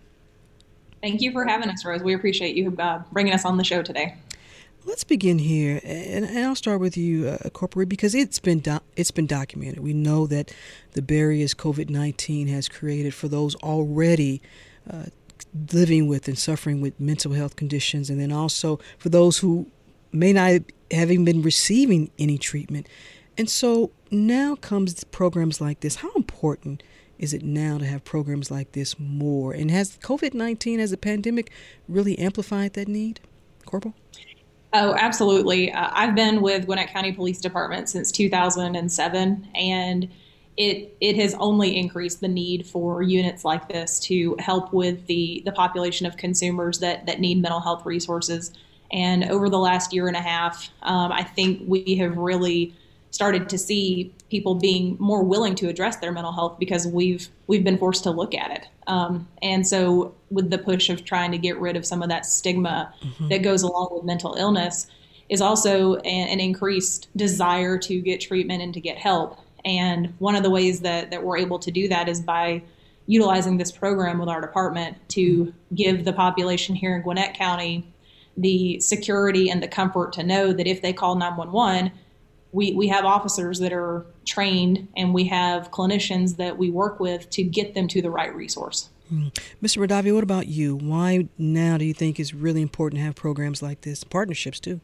[1.07, 2.03] Thank you for having us, Rose.
[2.03, 4.16] We appreciate you uh, bringing us on the show today.
[4.85, 8.81] Let's begin here, and, and I'll start with you, uh, Corporal, because it's been do-
[8.97, 9.79] it's been documented.
[9.85, 10.53] We know that
[10.95, 14.42] the barriers COVID nineteen has created for those already
[14.90, 15.05] uh,
[15.73, 19.71] living with and suffering with mental health conditions, and then also for those who
[20.11, 22.88] may not having been receiving any treatment.
[23.38, 25.97] And so now comes programs like this.
[25.97, 26.83] How important
[27.18, 29.52] is it now to have programs like this more?
[29.52, 31.50] And has COVID 19 as a pandemic
[31.88, 33.20] really amplified that need,
[33.64, 33.94] Corporal?
[34.72, 35.72] Oh, absolutely.
[35.72, 40.09] Uh, I've been with Gwinnett County Police Department since 2007, and
[40.57, 45.42] it it has only increased the need for units like this to help with the
[45.44, 48.52] the population of consumers that that need mental health resources.
[48.92, 52.74] And over the last year and a half, um, I think we have really
[53.11, 57.65] started to see people being more willing to address their mental health because we've we've
[57.65, 58.69] been forced to look at it.
[58.87, 62.27] Um, and so, with the push of trying to get rid of some of that
[62.27, 63.29] stigma mm-hmm.
[63.29, 64.87] that goes along with mental illness,
[65.29, 69.39] is also an, an, increased desire to get treatment and to get help.
[69.65, 72.62] And one of the ways that that we're able to do that is by
[73.07, 77.93] utilizing this program with our department to give the population here in Gwinnett County
[78.37, 81.91] the security and the comfort to know that if they call 911
[82.57, 87.29] we, we have officers that are trained and we have clinicians that we work with
[87.29, 88.88] to get them to the right resource.
[89.12, 89.31] Mm.
[89.62, 89.87] Mr.
[89.87, 90.75] Mahdavi, what about you?
[90.75, 94.81] Why now do you think it's really important to have programs like this, partnerships too?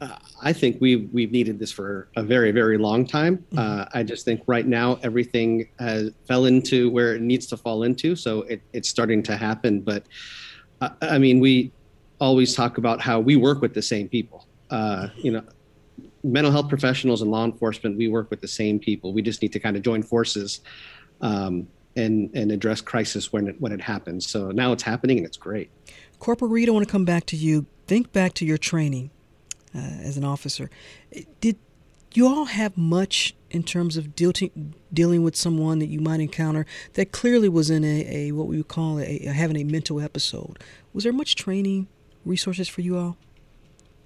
[0.00, 3.36] Uh, I think we've we've needed this for a very very long time.
[3.36, 3.58] Mm-hmm.
[3.58, 7.84] Uh, I just think right now everything has fell into where it needs to fall
[7.84, 9.80] into, so it, it's starting to happen.
[9.80, 10.04] But
[10.80, 11.70] uh, I mean, we
[12.20, 14.48] always talk about how we work with the same people.
[14.68, 15.44] Uh, you know,
[16.24, 19.12] mental health professionals and law enforcement, we work with the same people.
[19.12, 20.60] We just need to kind of join forces
[21.20, 24.28] um, and and address crisis when it when it happens.
[24.28, 25.70] So now it's happening and it's great.
[26.18, 27.66] Corporal Reed, I want to come back to you.
[27.86, 29.10] Think back to your training
[29.74, 30.70] uh, as an officer.
[31.40, 31.58] Did
[32.14, 36.64] you all have much in terms of dealing dealing with someone that you might encounter
[36.94, 40.00] that clearly was in a, a what we would call a, a having a mental
[40.00, 40.58] episode?
[40.92, 41.88] Was there much training
[42.24, 43.16] resources for you all?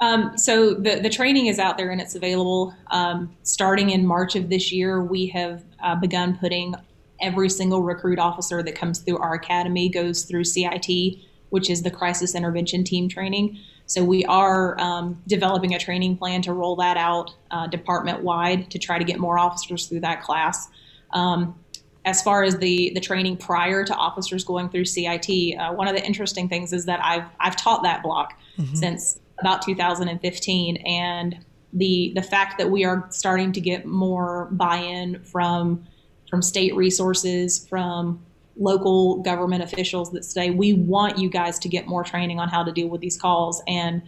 [0.01, 2.75] Um, so the, the training is out there and it's available.
[2.91, 6.75] Um, starting in March of this year, we have uh, begun putting
[7.21, 11.19] every single recruit officer that comes through our academy goes through CIT,
[11.51, 13.59] which is the Crisis Intervention Team training.
[13.87, 18.71] So we are um, developing a training plan to roll that out uh, department wide
[18.71, 20.69] to try to get more officers through that class.
[21.13, 21.59] Um,
[22.05, 25.97] as far as the the training prior to officers going through CIT, uh, one of
[25.97, 28.75] the interesting things is that I've I've taught that block mm-hmm.
[28.75, 35.23] since about 2015 and the the fact that we are starting to get more buy-in
[35.23, 35.87] from
[36.29, 38.25] from state resources from
[38.57, 42.63] local government officials that say we want you guys to get more training on how
[42.65, 44.03] to deal with these calls and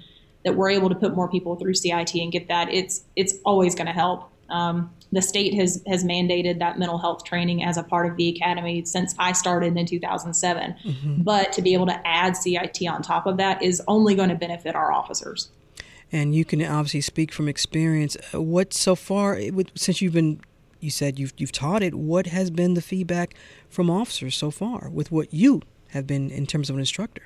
[0.44, 3.74] that we're able to put more people through CIT and get that it's it's always
[3.74, 4.30] going to help.
[4.48, 8.28] Um, the state has has mandated that mental health training as a part of the
[8.28, 10.74] academy since I started in 2007.
[10.84, 11.22] Mm-hmm.
[11.22, 14.34] But to be able to add CIT on top of that is only going to
[14.34, 15.50] benefit our officers.
[16.12, 18.16] And you can obviously speak from experience.
[18.34, 19.40] Uh, what so far,
[19.74, 20.40] since you've been,
[20.80, 21.94] you said you've you've taught it.
[21.94, 23.34] What has been the feedback
[23.68, 27.22] from officers so far with what you have been in terms of an instructor?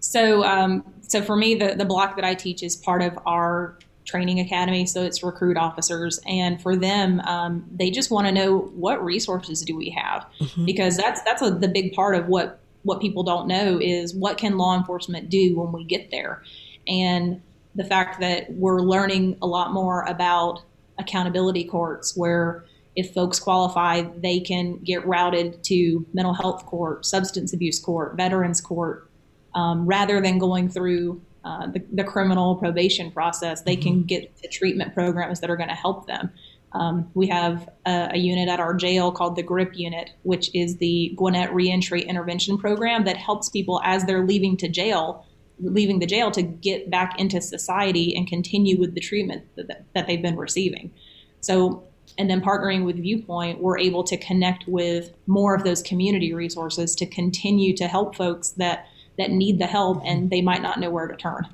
[0.00, 3.78] So, um, so for me, the the block that I teach is part of our
[4.04, 6.20] training academy so it's recruit officers.
[6.26, 10.26] And for them um, they just want to know what resources do we have?
[10.40, 10.64] Mm-hmm.
[10.64, 14.38] because that's that's a, the big part of what what people don't know is what
[14.38, 16.42] can law enforcement do when we get there?
[16.88, 17.42] And
[17.74, 20.62] the fact that we're learning a lot more about
[20.98, 22.64] accountability courts where
[22.96, 28.60] if folks qualify they can get routed to mental health court substance abuse court veterans
[28.60, 29.08] court
[29.54, 34.06] um, rather than going through uh, the, the, criminal probation process, they can mm-hmm.
[34.06, 36.30] get the treatment programs that are going to help them.
[36.72, 40.76] Um, we have a, a, unit at our jail called the GRIP unit, which is
[40.76, 45.26] the Gwinnett Reentry Intervention Program that helps people as they're leaving to jail,
[45.58, 50.06] leaving the jail to get back into society and continue with the treatment that, that
[50.06, 50.92] they've been receiving.
[51.40, 51.84] So
[52.18, 56.94] and then partnering with Viewpoint, we're able to connect with more of those community resources
[56.96, 58.86] to continue to help folks that
[59.18, 61.46] that need the help and they might not know where to turn.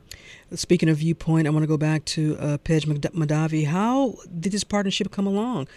[0.54, 3.66] Speaking of Viewpoint, I want to go back to uh, Pej Mahdavi.
[3.66, 5.68] How did this partnership come along?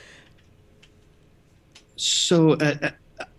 [1.96, 2.90] So uh, uh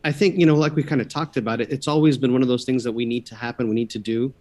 [0.04, 2.42] I think you know, like we kind of talked about it, it's always been one
[2.42, 4.32] of those things that we need to happen, we need to do.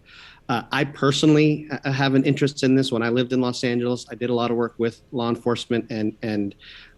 [0.48, 2.90] Uh, I personally uh, have an interest in this.
[2.90, 5.86] When I lived in Los Angeles, I did a lot of work with law enforcement
[5.90, 6.54] and and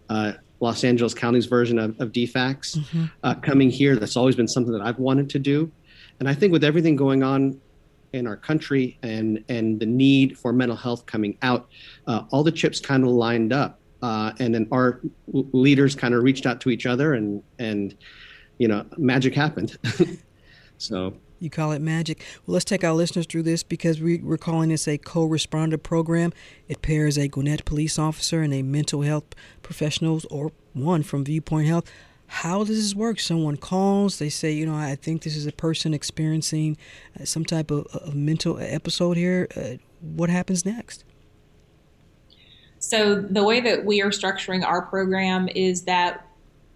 [0.09, 2.77] uh, Los Angeles County's version of, of DFACS.
[2.77, 3.05] Mm-hmm.
[3.21, 5.71] Uh, coming here, that's always been something that I've wanted to do.
[6.23, 7.59] And I think with everything going on
[8.13, 11.67] in our country and and the need for mental health coming out,
[12.07, 13.81] uh, all the chips kind of lined up.
[14.01, 17.97] Uh, and then our leaders kind of reached out to each other, and and
[18.57, 19.77] you know, magic happened.
[20.77, 22.23] so you call it magic.
[22.47, 25.81] Well, let's take our listeners through this because we, we're calling this a co responder
[25.81, 26.31] program.
[26.69, 29.25] It pairs a Gwinnett police officer and a mental health
[29.61, 31.91] professional or one from Viewpoint Health.
[32.27, 33.19] How does this work?
[33.19, 36.77] Someone calls, they say, you know, I think this is a person experiencing
[37.19, 39.47] uh, some type of, of, mental episode here.
[39.55, 41.03] Uh, what happens next?
[42.79, 46.27] So, the way that we are structuring our program is that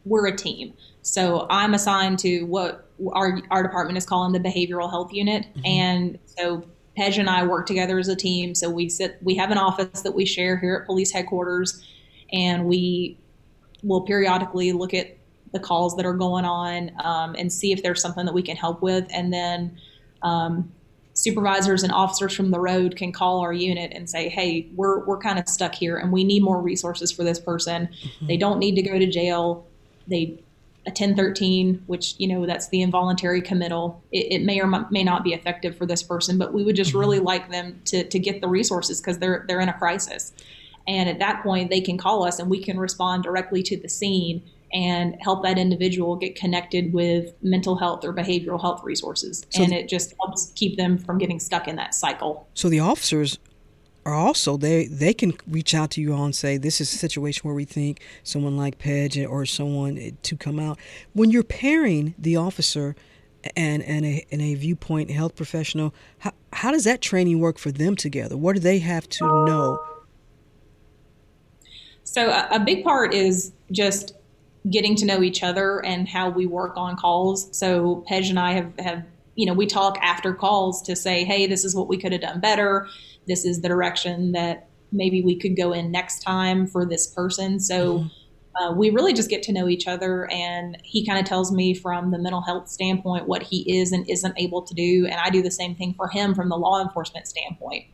[0.05, 0.73] we're a team.
[1.01, 5.45] So I'm assigned to what our, our department is calling the behavioral health unit.
[5.45, 5.65] Mm-hmm.
[5.65, 6.65] And so
[6.97, 8.55] Pej and I work together as a team.
[8.55, 11.85] So we sit, we have an office that we share here at police headquarters,
[12.33, 13.17] and we
[13.83, 15.16] will periodically look at
[15.51, 18.57] the calls that are going on um, and see if there's something that we can
[18.57, 19.05] help with.
[19.11, 19.77] And then
[20.21, 20.71] um,
[21.13, 25.19] supervisors and officers from the road can call our unit and say, "Hey, we're we're
[25.19, 27.87] kind of stuck here, and we need more resources for this person.
[27.87, 28.27] Mm-hmm.
[28.27, 29.65] They don't need to go to jail.
[30.07, 30.39] They
[30.87, 34.01] a 1013, which, you know, that's the involuntary committal.
[34.13, 36.91] It, it, may or may not be effective for this person, but we would just
[36.91, 36.99] mm-hmm.
[36.99, 40.31] really like them to, to get the resources because they're, they're in a crisis.
[40.87, 43.89] And at that point, they can call us and we can respond directly to the
[43.89, 44.41] scene
[44.73, 49.45] and help that individual get connected with mental health or behavioral health resources.
[49.49, 52.47] So and it just helps keep them from getting stuck in that cycle.
[52.53, 53.37] So the officers
[54.05, 56.97] are also they they can reach out to you all and say this is a
[56.97, 60.79] situation where we think someone like Pej or someone to come out.
[61.13, 62.95] When you're pairing the officer
[63.55, 67.71] and and a, and a viewpoint health professional, how how does that training work for
[67.71, 68.37] them together?
[68.37, 69.79] What do they have to know?
[72.03, 74.13] So a, a big part is just
[74.69, 77.57] getting to know each other and how we work on calls.
[77.57, 79.05] So Pej and I have have
[79.35, 82.21] you know we talk after calls to say hey this is what we could have
[82.21, 82.87] done better
[83.27, 87.59] this is the direction that maybe we could go in next time for this person.
[87.59, 88.63] So mm-hmm.
[88.63, 91.73] uh, we really just get to know each other, and he kind of tells me
[91.73, 95.29] from the mental health standpoint what he is and isn't able to do, and I
[95.29, 97.85] do the same thing for him from the law enforcement standpoint.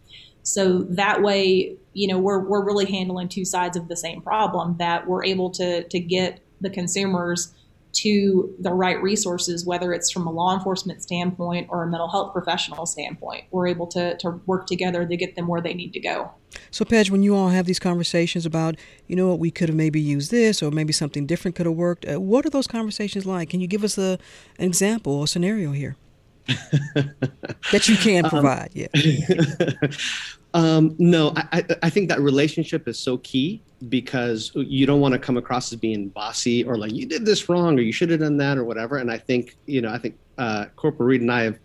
[0.43, 4.75] So that way, you know, we're we're really handling two sides of the same problem
[4.77, 7.53] that we're able to to get the consumers
[7.93, 12.33] to the right resources, whether it's from a law enforcement standpoint or a mental health
[12.33, 13.45] professional standpoint.
[13.51, 16.31] We're able to, to work together to get them where they need to go.
[16.71, 18.75] So, Pej, when you all have these conversations about,
[19.07, 21.75] you know what, we could have maybe used this or maybe something different could have
[21.75, 23.49] worked, uh, what are those conversations like?
[23.49, 24.17] Can you give us a,
[24.57, 25.95] an example or scenario here?
[26.47, 29.87] that you can um, provide, um, yeah.
[30.53, 35.19] um, no, I, I think that relationship is so key because you don't want to
[35.19, 38.19] come across as being bossy or like you did this wrong or you should have
[38.19, 38.97] done that or whatever.
[38.97, 41.59] And I think you know I think uh, Corporal Reed and I have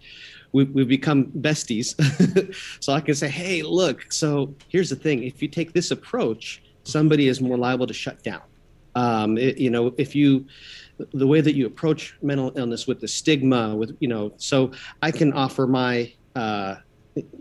[0.53, 1.95] we've, we've become besties.
[2.83, 4.11] so I can say, hey, look.
[4.11, 8.23] So here's the thing: if you take this approach, somebody is more liable to shut
[8.23, 8.43] down.
[8.95, 10.47] Um, it, you know, if you
[11.13, 14.73] the way that you approach mental illness with the stigma, with you know, so
[15.03, 16.77] I can offer my uh,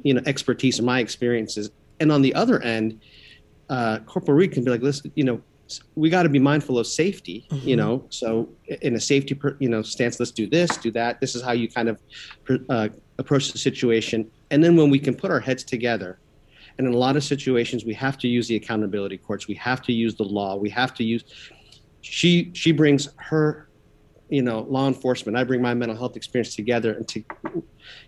[0.04, 3.00] you know expertise or my experiences, and on the other end
[3.70, 5.42] uh, Corporal Reed can be like, listen, you know,
[5.96, 7.68] we got to be mindful of safety, mm-hmm.
[7.68, 8.06] you know.
[8.10, 8.50] So
[8.82, 11.20] in a safety, per, you know, stance, let's do this, do that.
[11.20, 12.02] This is how you kind of
[12.70, 14.30] uh, approach the situation.
[14.50, 16.20] And then when we can put our heads together,
[16.78, 19.48] and in a lot of situations, we have to use the accountability courts.
[19.48, 20.56] We have to use the law.
[20.56, 21.24] We have to use.
[22.02, 23.67] She she brings her
[24.30, 27.24] you know law enforcement i bring my mental health experience together and to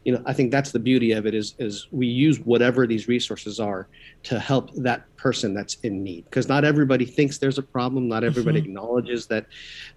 [0.03, 3.07] you know i think that's the beauty of it is is we use whatever these
[3.07, 3.88] resources are
[4.24, 8.24] to help that person that's in need because not everybody thinks there's a problem not
[8.24, 8.70] everybody mm-hmm.
[8.70, 9.45] acknowledges that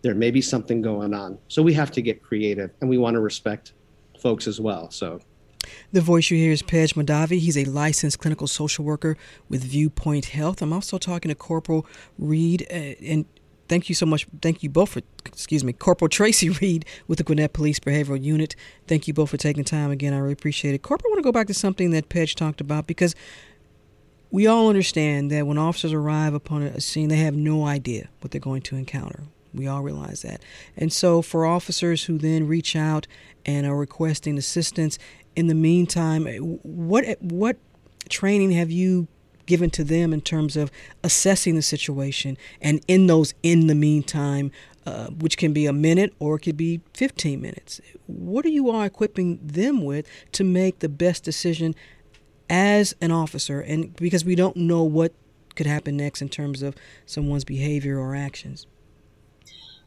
[0.03, 3.15] there may be something going on so we have to get creative and we want
[3.15, 3.73] to respect
[4.19, 5.21] folks as well so
[5.93, 7.39] the voice you hear is Pej Mahdavi.
[7.39, 9.17] He's a licensed clinical social worker
[9.49, 10.61] with Viewpoint Health.
[10.61, 11.87] I'm also talking to Corporal
[12.19, 13.27] Reed, uh, and
[13.69, 14.27] thank you so much.
[14.41, 18.57] Thank you both for, excuse me, Corporal Tracy Reed with the Gwinnett Police Behavioral Unit.
[18.87, 20.13] Thank you both for taking time again.
[20.13, 20.83] I really appreciate it.
[20.83, 23.15] Corporal, I want to go back to something that Pej talked about because
[24.31, 28.31] we all understand that when officers arrive upon a scene, they have no idea what
[28.31, 29.25] they're going to encounter.
[29.55, 30.43] We all realize that.
[30.77, 33.07] And so, for officers who then reach out
[33.45, 34.99] and are requesting assistance,
[35.37, 36.25] in the meantime,
[36.63, 37.59] what what
[38.09, 39.09] training have you
[39.47, 40.71] given to them in terms of
[41.03, 44.51] assessing the situation and in those in the meantime,
[44.87, 47.81] uh, which can be a minute or it could be 15 minutes?
[48.07, 51.75] What are you all equipping them with to make the best decision
[52.51, 53.61] as an officer?
[53.61, 55.13] And because we don't know what
[55.55, 56.75] could happen next in terms of
[57.07, 58.67] someone's behavior or actions.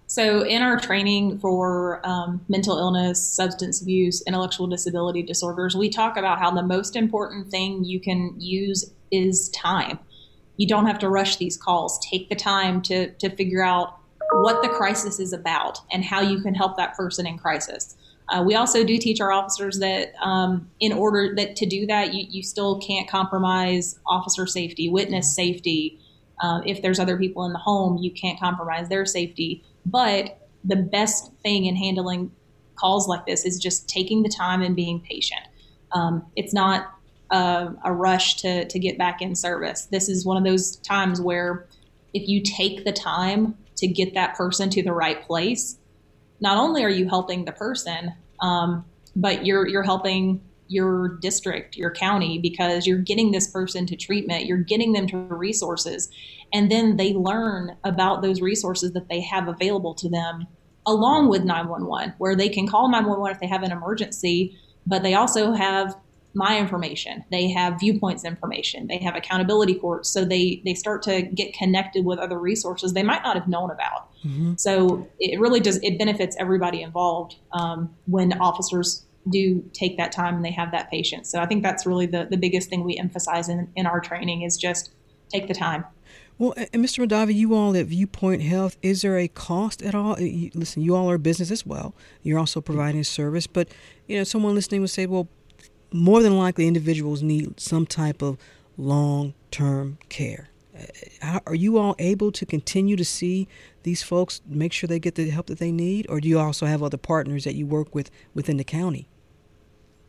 [0.08, 6.16] So, in our training for um, mental illness, substance abuse, intellectual disability disorders, we talk
[6.16, 10.00] about how the most important thing you can use is time.
[10.58, 12.00] You don't have to rush these calls.
[12.10, 14.00] Take the time to, to figure out
[14.32, 17.96] what the crisis is about and how you can help that person in crisis.
[18.30, 22.14] Uh, we also do teach our officers that um, in order that to do that,
[22.14, 26.00] you, you still can't compromise officer safety, witness safety.
[26.42, 30.76] Uh, if there's other people in the home, you can't compromise their safety but the
[30.76, 32.32] best thing in handling
[32.76, 35.42] calls like this is just taking the time and being patient.
[35.92, 36.95] Um, it's not
[37.32, 39.86] a, a, rush to, to get back in service.
[39.86, 41.68] This is one of those times where
[42.14, 45.78] if you take the time to get that person to the right place,
[46.40, 51.92] not only are you helping the person, um, but you're you're helping your district, your
[51.92, 56.10] county, because you're getting this person to treatment, you're getting them to resources,
[56.54, 60.48] and then they learn about those resources that they have available to them
[60.86, 65.16] along with 911, where they can call 911 if they have an emergency, but they
[65.16, 65.96] also have
[66.36, 67.24] my information.
[67.32, 68.88] They have viewpoints information.
[68.88, 70.10] They have accountability courts.
[70.10, 73.72] So they they start to get connected with other resources they might not have known
[73.72, 74.12] about.
[74.24, 74.56] Mm-hmm.
[74.58, 80.36] So it really does it benefits everybody involved um, when officers do take that time
[80.36, 81.32] and they have that patience.
[81.32, 84.42] So I think that's really the the biggest thing we emphasize in in our training
[84.42, 84.94] is just
[85.30, 85.86] take the time.
[86.38, 87.08] Well, and Mr.
[87.08, 90.18] Mahdavi, you all at Viewpoint Health, is there a cost at all?
[90.54, 91.96] listen, you all are a business as well.
[92.24, 93.70] You're also providing a service, but
[94.06, 95.30] you know, someone listening would say, well,
[95.96, 98.38] more than likely, individuals need some type of
[98.78, 100.50] long-term care.
[101.22, 103.48] Uh, are you all able to continue to see
[103.84, 106.66] these folks, make sure they get the help that they need, or do you also
[106.66, 109.08] have other partners that you work with within the county?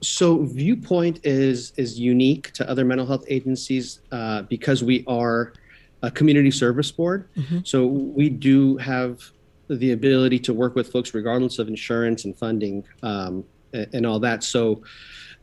[0.03, 5.55] So Viewpoint is is unique to other mental health agencies uh, because we are
[6.03, 7.29] a community service board.
[7.37, 7.61] Mm-hmm.
[7.65, 9.23] So we do have
[9.69, 13.45] the ability to work with folks regardless of insurance and funding um,
[13.93, 14.43] and, all that.
[14.45, 14.83] So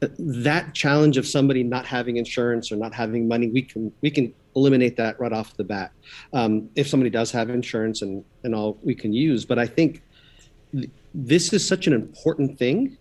[0.02, 4.10] uh, that challenge of somebody not having insurance or not having money, we can we
[4.10, 5.92] can eliminate that right off the bat.
[6.34, 9.46] Um, if somebody does have insurance and and all, we can use.
[9.46, 10.02] But I think
[10.72, 12.98] th- this is such an important thing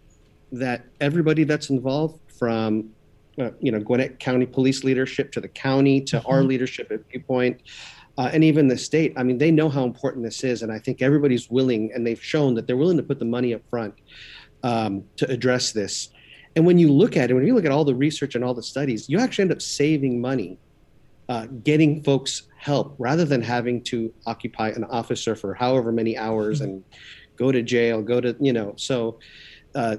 [0.52, 2.90] that everybody that's involved from
[3.38, 6.30] uh, you know, Gwinnett County Police leadership to the county to mm-hmm.
[6.30, 7.62] our leadership at Viewpoint,
[8.18, 9.14] uh, and even the state.
[9.16, 12.22] I mean, they know how important this is, and I think everybody's willing, and they've
[12.22, 13.94] shown that they're willing to put the money up front
[14.62, 16.10] um, to address this.
[16.54, 18.54] And when you look at it, when you look at all the research and all
[18.54, 20.58] the studies, you actually end up saving money,
[21.28, 26.60] uh, getting folks help rather than having to occupy an officer for however many hours
[26.60, 26.84] and
[27.36, 28.74] go to jail, go to you know.
[28.76, 29.18] So
[29.74, 29.96] uh,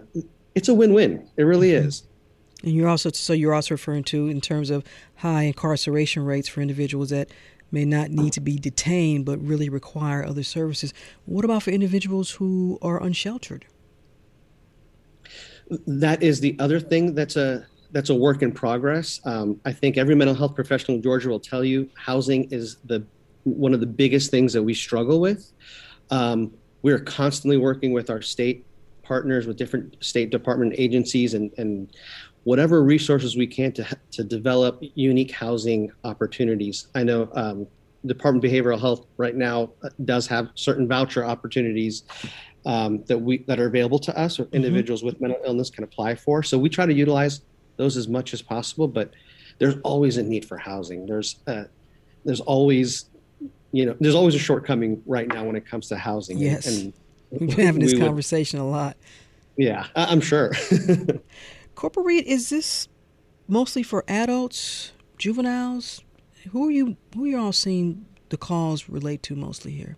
[0.56, 1.28] it's a win-win.
[1.38, 1.88] It really mm-hmm.
[1.88, 2.04] is.
[2.64, 4.84] And you're also so you're also referring to in terms of
[5.18, 7.30] high incarceration rates for individuals that
[7.72, 10.94] may not need to be detained but really require other services.
[11.26, 13.66] What about for individuals who are unsheltered?
[15.88, 19.22] That is the other thing that's a that's a work in progress.
[19.24, 23.06] Um, I think every mental health professional in Georgia will tell you housing is the
[23.44, 25.52] one of the biggest things that we struggle with.
[26.10, 26.52] Um,
[26.82, 28.66] we are constantly working with our state
[29.04, 31.96] partners, with different state department agencies, and, and
[32.46, 36.88] whatever resources we can to, to develop unique housing opportunities.
[36.96, 37.68] I know um,
[38.06, 42.04] Department of Behavioral Health right now uh, does have certain voucher opportunities
[42.66, 44.56] um, that we that are available to us or mm-hmm.
[44.56, 45.08] individuals mm-hmm.
[45.08, 46.44] with mental illness can apply for.
[46.44, 47.42] So we try to utilize
[47.78, 49.12] those as much as possible, but
[49.60, 51.06] there's always a need for housing.
[51.06, 51.66] There's uh,
[52.26, 53.06] there's always
[53.72, 56.38] you know there's always a shortcoming right now when it comes to housing.
[56.38, 56.94] Yes, and,
[57.32, 58.98] and we've been having this we conversation would, a lot.
[59.58, 60.52] Yeah, I'm sure.
[61.76, 62.88] Corporate is this
[63.48, 66.02] mostly for adults, juveniles?
[66.52, 66.98] Who are you?
[67.16, 69.98] Who are you all seeing the calls relate to mostly here?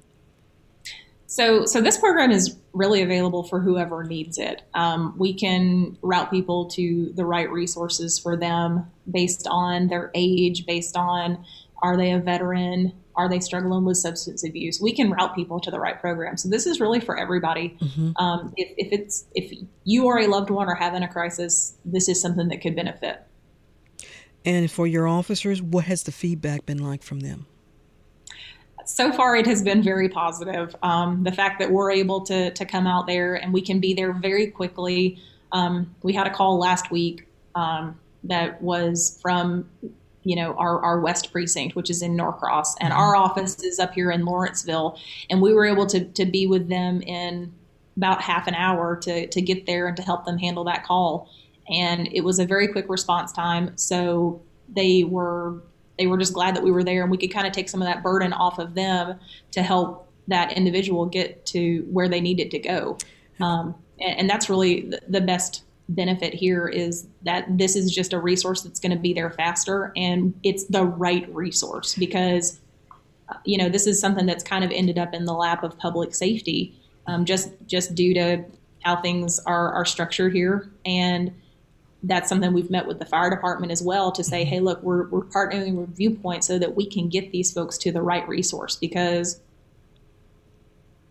[1.36, 4.62] So, so this program is really available for whoever needs it.
[4.74, 10.66] Um, we can route people to the right resources for them based on their age,
[10.66, 11.44] based on
[11.82, 14.80] are they a veteran, are they struggling with substance abuse?
[14.82, 16.38] We can route people to the right program.
[16.38, 17.78] So this is really for everybody.
[17.82, 18.12] Mm-hmm.
[18.16, 19.52] Um, if, if it's if
[19.84, 23.22] you are a loved one or having a crisis, this is something that could benefit.
[24.46, 27.46] And for your officers, what has the feedback been like from them?
[28.86, 30.76] So far it has been very positive.
[30.84, 33.94] Um, the fact that we're able to to come out there and we can be
[33.94, 35.20] there very quickly.
[35.52, 39.70] Um, we had a call last week um, that was from
[40.24, 43.94] you know our, our west precinct which is in norcross and our office is up
[43.94, 47.54] here in lawrenceville and we were able to, to be with them in
[47.96, 51.30] about half an hour to, to get there and to help them handle that call
[51.70, 55.62] and it was a very quick response time so they were
[55.98, 57.82] they were just glad that we were there and we could kind of take some
[57.82, 59.20] of that burden off of them
[59.52, 62.98] to help that individual get to where they needed to go.
[63.40, 68.20] Um, and, and, that's really the best benefit here is that this is just a
[68.20, 72.60] resource that's going to be there faster and it's the right resource because
[73.30, 75.78] uh, you know this is something that's kind of ended up in the lap of
[75.78, 76.74] public safety
[77.08, 78.44] um, just just due to
[78.86, 80.72] how things are are structured here.
[80.86, 81.34] And
[82.08, 84.50] that's something we've met with the fire department as well to say mm-hmm.
[84.50, 87.92] hey look we're, we're partnering with viewpoint so that we can get these folks to
[87.92, 89.40] the right resource because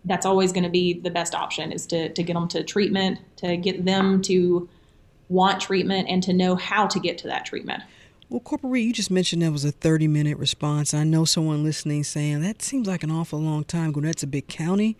[0.04, 3.18] that's always going to be the best option is to, to get them to treatment,
[3.36, 4.68] to get them to
[5.28, 7.82] want treatment and to know how to get to that treatment.
[8.30, 10.94] Well, Corporal you just mentioned that was a 30 minute response.
[10.94, 13.92] I know someone listening saying that seems like an awful long time.
[13.92, 14.96] Gwinnett's a big county,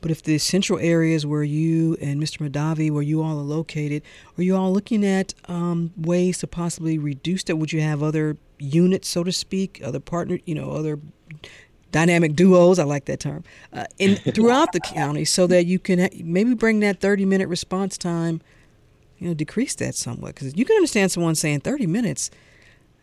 [0.00, 2.48] but if the central areas where you and Mr.
[2.48, 4.02] Mahdavi, where you all are located,
[4.36, 7.56] are you all looking at um, ways to possibly reduce that?
[7.56, 10.98] Would you have other units, so to speak, other partner, you know, other
[11.92, 12.78] dynamic duos.
[12.78, 13.44] I like that term.
[13.72, 17.48] Uh, in throughout the county, so that you can ha- maybe bring that thirty minute
[17.48, 18.42] response time,
[19.18, 22.30] you know, decrease that somewhat because you can understand someone saying thirty minutes.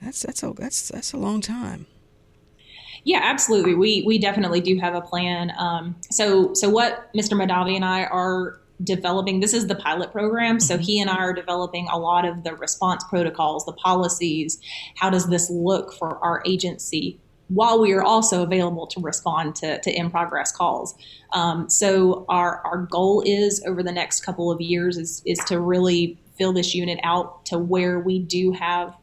[0.02, 1.88] That's that's a that's that's a long time.
[3.04, 3.76] Yeah, absolutely.
[3.76, 5.52] We we definitely do have a plan.
[5.58, 7.34] Um, so so what Mr.
[7.34, 10.82] Mahdavi and I are developing this is the pilot program so mm-hmm.
[10.82, 14.60] he and i are developing a lot of the response protocols the policies
[14.96, 17.20] how does this look for our agency
[17.54, 20.96] while we are also available to respond to, to in progress calls.
[21.34, 25.60] Um, so our, our goal is over the next couple of years is, is to
[25.60, 28.96] really fill this unit out to where we do have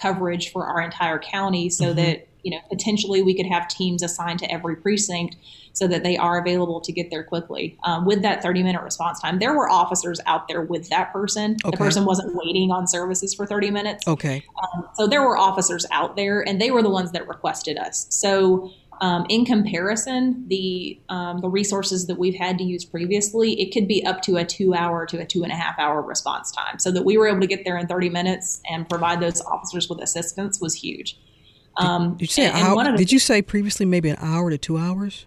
[0.00, 1.96] coverage for our entire county so mm-hmm.
[1.96, 5.36] that you know potentially we could have teams assigned to every precinct
[5.78, 7.78] so that they are available to get there quickly.
[7.84, 11.56] Um, with that 30 minute response time, there were officers out there with that person.
[11.64, 11.70] Okay.
[11.70, 14.06] The person wasn't waiting on services for 30 minutes.
[14.08, 14.44] Okay.
[14.60, 18.06] Um, so there were officers out there, and they were the ones that requested us.
[18.10, 23.72] So um, in comparison, the um, the resources that we've had to use previously, it
[23.72, 26.50] could be up to a two hour to a two and a half hour response
[26.50, 26.78] time.
[26.78, 29.88] So that we were able to get there in 30 minutes and provide those officers
[29.88, 31.18] with assistance was huge.
[31.76, 35.26] Um, did, you say and, did you say previously maybe an hour to two hours?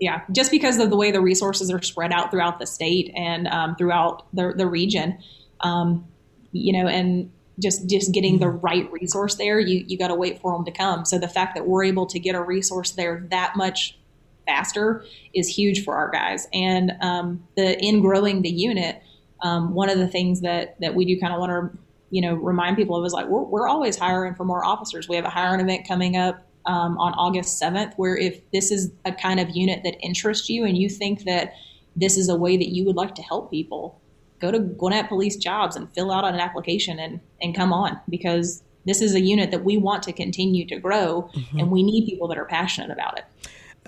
[0.00, 3.48] yeah, just because of the way the resources are spread out throughout the state and
[3.48, 5.18] um, throughout the, the region,
[5.60, 6.06] um,
[6.52, 7.30] you know, and
[7.60, 8.64] just just getting the mm-hmm.
[8.64, 11.04] right resource there, you you got to wait for them to come.
[11.04, 13.98] So the fact that we're able to get a resource there that much
[14.46, 15.04] faster
[15.34, 16.48] is huge for our guys.
[16.52, 19.02] And um, the in growing the unit,
[19.42, 21.78] um, one of the things that that we do kind of want to
[22.10, 25.08] you know remind people of is like we're, we're always hiring for more officers.
[25.08, 28.92] We have a hiring event coming up um, on August 7th, where if this is
[29.04, 31.54] a kind of unit that interests you and you think that
[31.96, 34.00] this is a way that you would like to help people,
[34.38, 38.62] go to Gwinnett Police Jobs and fill out an application and, and come on because
[38.84, 41.58] this is a unit that we want to continue to grow mm-hmm.
[41.58, 43.24] and we need people that are passionate about it.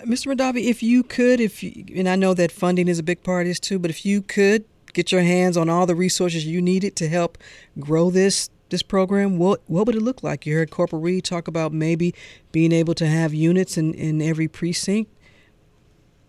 [0.06, 0.34] Mr.
[0.34, 3.42] Mahdavi, if you could, if you, and I know that funding is a big part
[3.42, 6.60] of this too, but if you could get your hands on all the resources you
[6.60, 7.38] needed to help
[7.78, 10.46] grow this this program, what what would it look like?
[10.46, 12.14] You heard Corporal Reed talk about maybe
[12.52, 15.10] being able to have units in, in every precinct.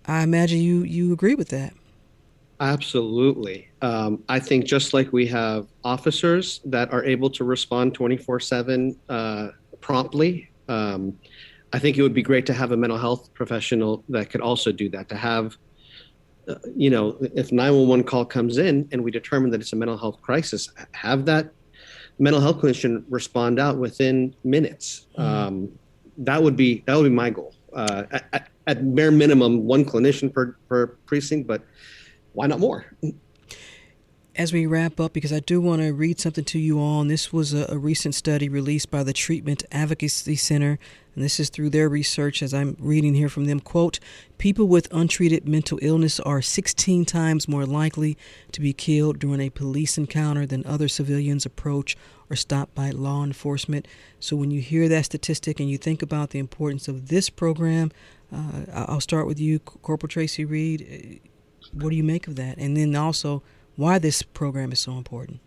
[0.05, 1.73] I imagine you you agree with that.
[2.61, 3.69] Absolutely.
[3.81, 8.39] Um, I think just like we have officers that are able to respond 24 uh,
[8.39, 8.95] 7
[9.81, 11.17] promptly, um,
[11.73, 14.71] I think it would be great to have a mental health professional that could also
[14.71, 15.57] do that, to have
[16.47, 19.97] uh, you know, if 911 call comes in and we determine that it's a mental
[19.97, 21.51] health crisis, have that
[22.19, 25.07] mental health clinician respond out within minutes.
[25.17, 25.21] Mm-hmm.
[25.21, 25.79] Um,
[26.17, 27.55] that would be that would be my goal.
[27.73, 31.63] Uh, at, at, bare minimum, one clinician per, per precinct, but
[32.33, 32.85] why not more?
[34.35, 37.09] As we wrap up, because I do want to read something to you all, and
[37.09, 40.79] this was a, a recent study released by the Treatment Advocacy Center
[41.15, 43.59] and this is through their research as I'm reading here from them.
[43.59, 43.99] Quote,
[44.37, 48.17] people with untreated mental illness are 16 times more likely
[48.53, 51.97] to be killed during a police encounter than other civilians approach
[52.29, 53.87] or stopped by law enforcement.
[54.19, 57.91] So when you hear that statistic and you think about the importance of this program,
[58.33, 61.19] uh, I'll start with you, Corporal Tracy Reed.
[61.73, 62.57] What do you make of that?
[62.57, 63.43] And then also,
[63.75, 65.39] why this program is so important?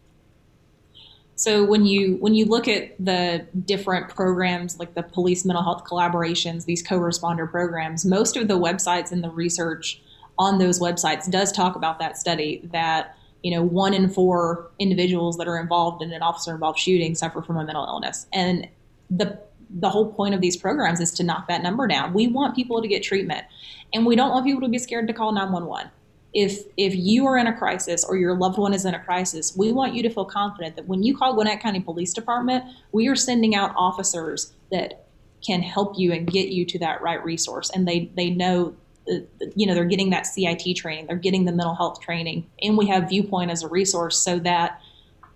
[1.37, 5.85] So when you when you look at the different programs like the police mental health
[5.85, 10.01] collaborations, these co-responder programs, most of the websites and the research
[10.39, 15.37] on those websites does talk about that study that you know one in four individuals
[15.37, 18.67] that are involved in an officer involved shooting suffer from a mental illness and
[19.11, 19.39] the
[19.71, 22.83] the whole point of these programs is to knock that number down we want people
[22.83, 23.45] to get treatment
[23.93, 25.91] and we don't want people to be scared to call 911
[26.35, 29.57] if if you are in a crisis or your loved one is in a crisis
[29.57, 33.09] we want you to feel confident that when you call gwinnett county police department we
[33.09, 35.07] are sending out officers that
[35.47, 38.75] can help you and get you to that right resource and they they know
[39.11, 39.17] uh,
[39.55, 42.87] you know they're getting that CIT training, they're getting the mental health training, and we
[42.87, 44.81] have Viewpoint as a resource so that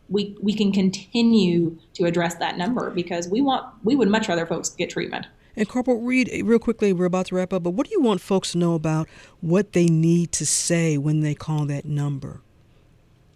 [0.08, 4.46] we we can continue to address that number because we want we would much rather
[4.46, 5.26] folks get treatment.
[5.58, 8.20] And Corporal Reed, real quickly, we're about to wrap up, but what do you want
[8.20, 9.08] folks to know about
[9.40, 12.42] what they need to say when they call that number?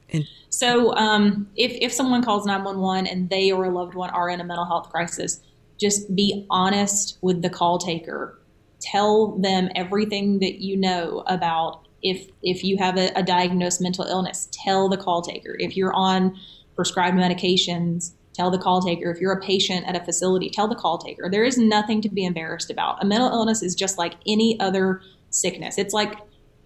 [0.08, 3.94] And so, um, if if someone calls nine one one and they or a loved
[3.94, 5.40] one are in a mental health crisis,
[5.80, 8.38] just be honest with the call taker.
[8.80, 14.04] Tell them everything that you know about if if you have a, a diagnosed mental
[14.04, 14.48] illness.
[14.52, 15.56] Tell the call taker.
[15.58, 16.38] If you're on
[16.76, 19.10] prescribed medications tell the call taker.
[19.10, 21.28] If you're a patient at a facility tell the call taker.
[21.30, 23.02] There is nothing to be embarrassed about.
[23.02, 25.78] A mental illness is just like any other sickness.
[25.78, 26.14] It's like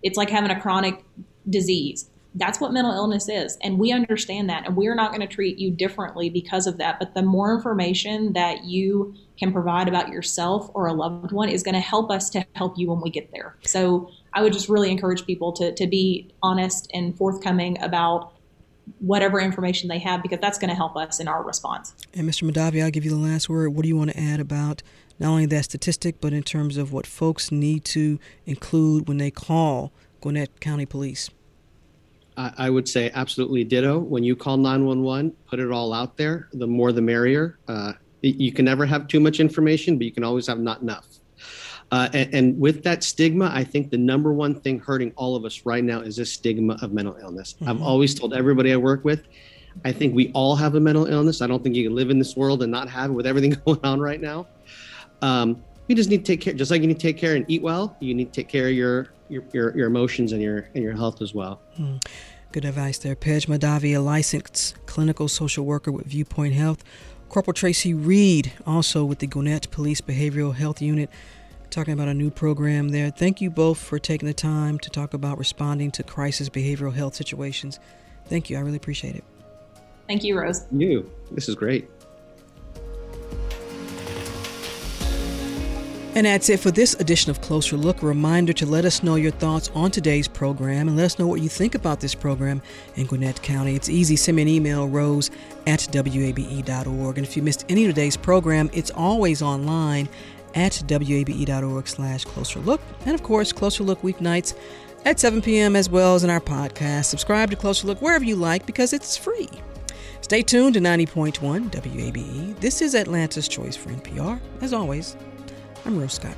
[0.03, 1.05] it's like having a chronic
[1.49, 2.11] disease.
[2.35, 5.59] That's what mental illness is and we understand that and we're not going to treat
[5.59, 10.71] you differently because of that but the more information that you can provide about yourself
[10.75, 13.31] or a loved one is going to help us to help you when we get
[13.33, 13.57] there.
[13.62, 18.33] So I would just really encourage people to, to be honest and forthcoming about
[18.99, 21.95] whatever information they have because that's going to help us in our response.
[22.14, 22.51] And Mr.
[22.51, 23.70] Mahdavi, I'll give you the last word.
[23.70, 24.82] What do you want to add about
[25.18, 29.30] not only that statistic, but in terms of what folks need to include when they
[29.30, 31.30] call Gwinnett County Police?
[32.39, 33.99] I would say absolutely ditto.
[33.99, 36.49] When you call 911, put it all out there.
[36.53, 37.59] The more the merrier.
[37.66, 41.07] Uh, you can never have too much information, but you can always have not enough.
[41.93, 45.45] Uh, and, and, with that stigma, I think the number one thing hurting all of
[45.45, 47.55] us right now is this stigma of mental illness.
[47.55, 47.68] Mm-hmm.
[47.68, 49.22] I've always told everybody I work with,
[49.84, 51.43] I think we all have a mental illness.
[51.43, 53.51] I don't think you can live in this world and not have it with everything
[53.64, 54.47] going on right now.
[55.22, 57.45] Um, you just need to take care, just like you need to take care and
[57.49, 57.97] eat well.
[58.01, 60.95] You need to take care of your your your, your emotions and your and your
[60.95, 61.61] health as well.
[61.78, 62.05] Mm.
[62.53, 66.82] Good advice there, Pej Mahdavi, a licensed clinical social worker with Viewpoint Health.
[67.28, 71.11] Corporal Tracy Reed, also with the Gwinnett Police Behavioral Health Unit,
[71.71, 73.11] talking about a new program there.
[73.11, 77.14] Thank you both for taking the time to talk about responding to crisis behavioral health
[77.14, 77.79] situations.
[78.27, 78.57] Thank you.
[78.57, 79.25] I really appreciate it.
[80.07, 80.67] Thank you, Rose.
[80.73, 81.11] You.
[81.33, 81.89] This is great.
[86.17, 88.03] And that's it for this edition of Closer Look.
[88.03, 91.27] A reminder to let us know your thoughts on today's program and let us know
[91.27, 92.62] what you think about this program
[92.95, 93.75] in Gwinnett County.
[93.75, 94.17] It's easy.
[94.17, 95.31] Send me an email, rose
[95.67, 97.19] at wabe.org.
[97.19, 100.09] And if you missed any of today's program, it's always online
[100.57, 102.80] at wabe.org slash closer look.
[103.04, 104.54] And of course, Closer Look weeknights
[105.04, 105.76] at 7 p.m.
[105.76, 107.04] as well as in our podcast.
[107.04, 109.48] Subscribe to Closer Look wherever you like because it's free.
[110.22, 112.59] Stay tuned to 90.1 WABE.
[112.59, 114.40] This is Atlanta's Choice for NPR.
[114.61, 115.16] As always,
[115.84, 116.36] I'm Rose Scott.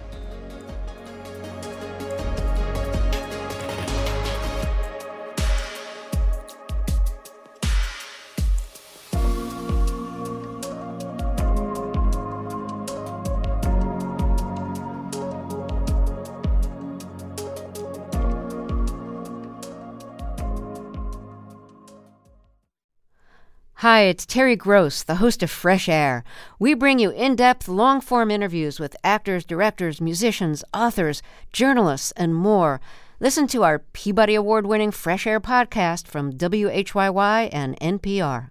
[23.91, 26.23] Hi, it's Terry Gross, the host of Fresh Air.
[26.59, 31.23] We bring you in depth, long form interviews with actors, directors, musicians, authors,
[31.55, 32.83] journalists, and more.
[33.19, 38.51] Listen to our Peabody Award winning Fresh Air podcast from WHYY and NPR.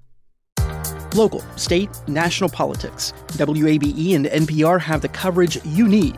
[1.14, 3.14] Local, state, national politics.
[3.28, 6.18] WABE and NPR have the coverage you need.